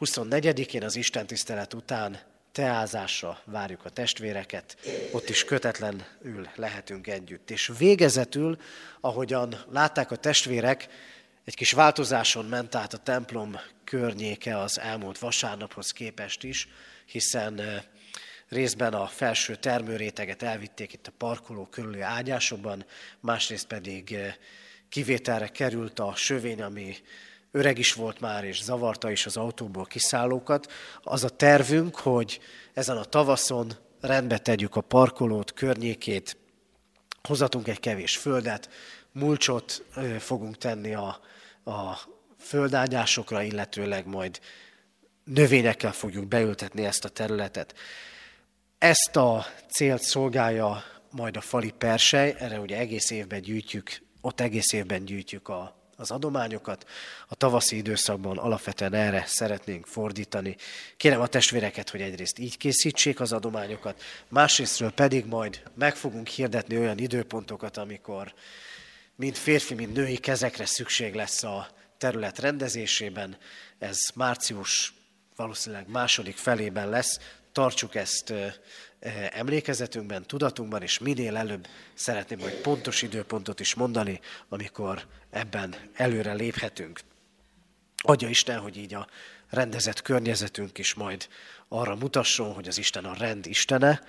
24-én 0.00 0.82
az 0.82 0.96
Isten 0.96 1.26
tisztelet 1.26 1.74
után 1.74 2.18
teázásra 2.52 3.40
várjuk 3.44 3.84
a 3.84 3.90
testvéreket, 3.90 4.76
ott 5.12 5.28
is 5.28 5.44
kötetlenül 5.44 6.48
lehetünk 6.54 7.06
együtt. 7.06 7.50
És 7.50 7.70
végezetül, 7.78 8.56
ahogyan 9.00 9.64
látták 9.70 10.10
a 10.10 10.16
testvérek, 10.16 10.88
egy 11.44 11.54
kis 11.54 11.72
változáson 11.72 12.44
ment 12.44 12.74
át 12.74 12.92
a 12.92 12.98
templom 12.98 13.60
környéke 13.84 14.58
az 14.58 14.78
elmúlt 14.78 15.18
vasárnaphoz 15.18 15.90
képest 15.90 16.44
is, 16.44 16.68
hiszen 17.06 17.60
részben 18.48 18.94
a 18.94 19.06
felső 19.06 19.56
termőréteget 19.56 20.42
elvitték 20.42 20.92
itt 20.92 21.06
a 21.06 21.12
parkoló 21.18 21.66
körüli 21.66 22.00
ágyásokban, 22.00 22.84
másrészt 23.20 23.66
pedig 23.66 24.16
kivételre 24.88 25.48
került 25.48 25.98
a 25.98 26.14
sövény, 26.14 26.62
ami 26.62 26.96
öreg 27.52 27.78
is 27.78 27.92
volt 27.92 28.20
már, 28.20 28.44
és 28.44 28.62
zavarta 28.62 29.10
is 29.10 29.26
az 29.26 29.36
autóból 29.36 29.84
kiszállókat. 29.84 30.72
Az 31.02 31.24
a 31.24 31.28
tervünk, 31.28 31.96
hogy 31.96 32.40
ezen 32.74 32.96
a 32.96 33.04
tavaszon 33.04 33.72
rendbe 34.00 34.38
tegyük 34.38 34.76
a 34.76 34.80
parkolót, 34.80 35.52
környékét, 35.52 36.36
hozatunk 37.22 37.68
egy 37.68 37.80
kevés 37.80 38.16
földet, 38.16 38.68
mulcsot 39.12 39.84
fogunk 40.18 40.56
tenni 40.58 40.94
a, 40.94 41.20
a 41.64 41.98
földágyásokra, 42.38 43.42
illetőleg 43.42 44.06
majd 44.06 44.40
növényekkel 45.24 45.92
fogjuk 45.92 46.28
beültetni 46.28 46.84
ezt 46.84 47.04
a 47.04 47.08
területet. 47.08 47.74
Ezt 48.78 49.16
a 49.16 49.46
célt 49.70 50.02
szolgálja 50.02 50.84
majd 51.10 51.36
a 51.36 51.40
fali 51.40 51.70
persely, 51.70 52.34
erre 52.38 52.60
ugye 52.60 52.78
egész 52.78 53.10
évben 53.10 53.40
gyűjtjük, 53.40 54.02
ott 54.20 54.40
egész 54.40 54.72
évben 54.72 55.04
gyűjtjük 55.04 55.48
a 55.48 55.81
az 56.02 56.10
adományokat. 56.10 56.86
A 57.28 57.34
tavaszi 57.34 57.76
időszakban 57.76 58.38
alapvetően 58.38 58.94
erre 58.94 59.24
szeretnénk 59.26 59.86
fordítani. 59.86 60.56
Kérem 60.96 61.20
a 61.20 61.26
testvéreket, 61.26 61.90
hogy 61.90 62.00
egyrészt 62.00 62.38
így 62.38 62.56
készítsék 62.56 63.20
az 63.20 63.32
adományokat, 63.32 64.02
másrésztről 64.28 64.90
pedig 64.90 65.26
majd 65.26 65.62
meg 65.74 65.96
fogunk 65.96 66.28
hirdetni 66.28 66.78
olyan 66.78 66.98
időpontokat, 66.98 67.76
amikor 67.76 68.34
mind 69.16 69.36
férfi, 69.36 69.74
mind 69.74 69.92
női 69.92 70.16
kezekre 70.16 70.66
szükség 70.66 71.14
lesz 71.14 71.42
a 71.42 71.68
terület 71.98 72.38
rendezésében. 72.38 73.36
Ez 73.78 73.98
március 74.14 74.94
valószínűleg 75.36 75.88
második 75.88 76.36
felében 76.36 76.88
lesz, 76.88 77.18
tartsuk 77.52 77.94
ezt 77.94 78.32
emlékezetünkben, 79.30 80.26
tudatunkban, 80.26 80.82
és 80.82 80.98
minél 80.98 81.36
előbb 81.36 81.66
szeretném 81.94 82.38
majd 82.38 82.54
pontos 82.54 83.02
időpontot 83.02 83.60
is 83.60 83.74
mondani, 83.74 84.20
amikor 84.48 85.06
ebben 85.30 85.74
előre 85.94 86.32
léphetünk. 86.32 87.00
Adja 87.96 88.28
Isten, 88.28 88.58
hogy 88.58 88.76
így 88.76 88.94
a 88.94 89.08
rendezett 89.50 90.02
környezetünk 90.02 90.78
is 90.78 90.94
majd 90.94 91.28
arra 91.68 91.94
mutasson, 91.94 92.52
hogy 92.52 92.68
az 92.68 92.78
Isten 92.78 93.04
a 93.04 93.14
rend 93.14 93.46
Istene, 93.46 94.02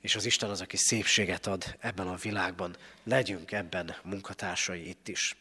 és 0.00 0.16
az 0.16 0.24
Isten 0.24 0.50
az, 0.50 0.60
aki 0.60 0.76
szépséget 0.76 1.46
ad 1.46 1.76
ebben 1.80 2.06
a 2.06 2.16
világban. 2.16 2.76
Legyünk 3.04 3.52
ebben 3.52 3.94
munkatársai 4.02 4.88
itt 4.88 5.08
is. 5.08 5.36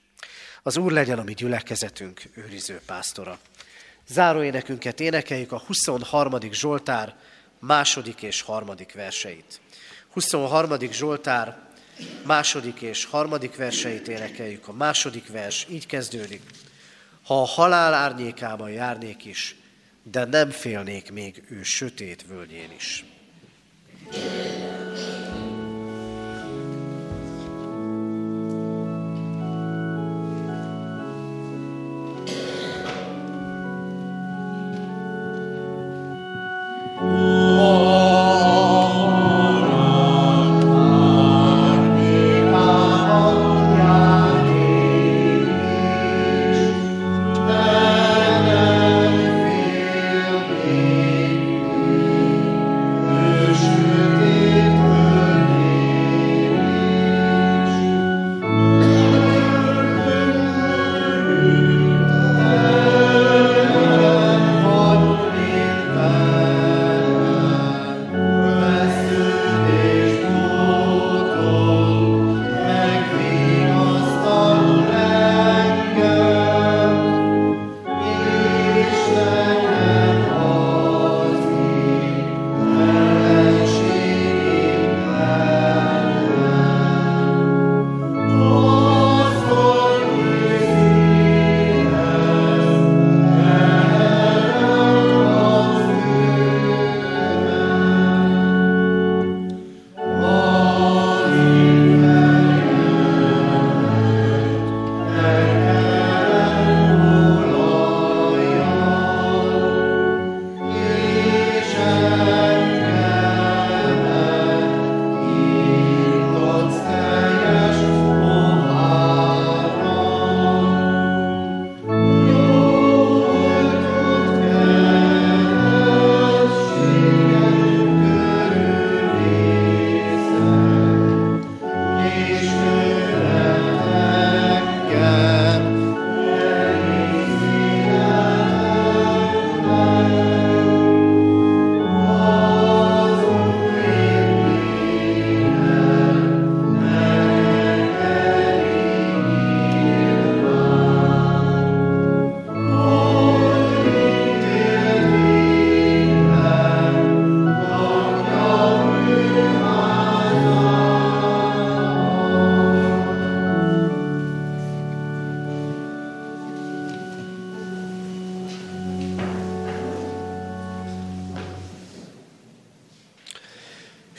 Az 0.64 0.78
Úr 0.78 0.92
legyen 0.92 1.20
a 1.20 1.24
mi 1.24 1.34
gyülekezetünk 1.34 2.22
őriző 2.36 2.82
pásztora. 2.86 3.40
Záró 4.08 4.44
énekünket 4.44 5.00
énekeljük 5.00 5.52
a 5.52 5.64
23. 5.66 6.52
Zsoltár 6.52 7.16
második 7.60 8.22
és 8.22 8.42
harmadik 8.42 8.94
verseit. 8.94 9.60
23. 10.12 10.80
Zsoltár 10.92 11.58
második 12.26 12.82
és 12.82 13.06
harmadik 13.06 13.56
verseit 13.56 14.08
énekeljük. 14.08 14.68
A 14.68 14.74
második 14.74 15.28
vers 15.28 15.68
így 15.70 15.86
kezdődik. 15.86 16.42
Ha 17.24 17.42
a 17.42 17.46
halál 17.46 17.94
árnyékában 17.94 18.70
járnék 18.70 19.26
is, 19.26 19.56
de 20.04 20.26
nem 20.26 20.50
félnék 20.50 21.12
még 21.12 21.44
ő 21.50 21.64
sötét 21.64 22.26
völgyén 22.28 22.72
is. 22.72 23.06
thank 24.12 24.79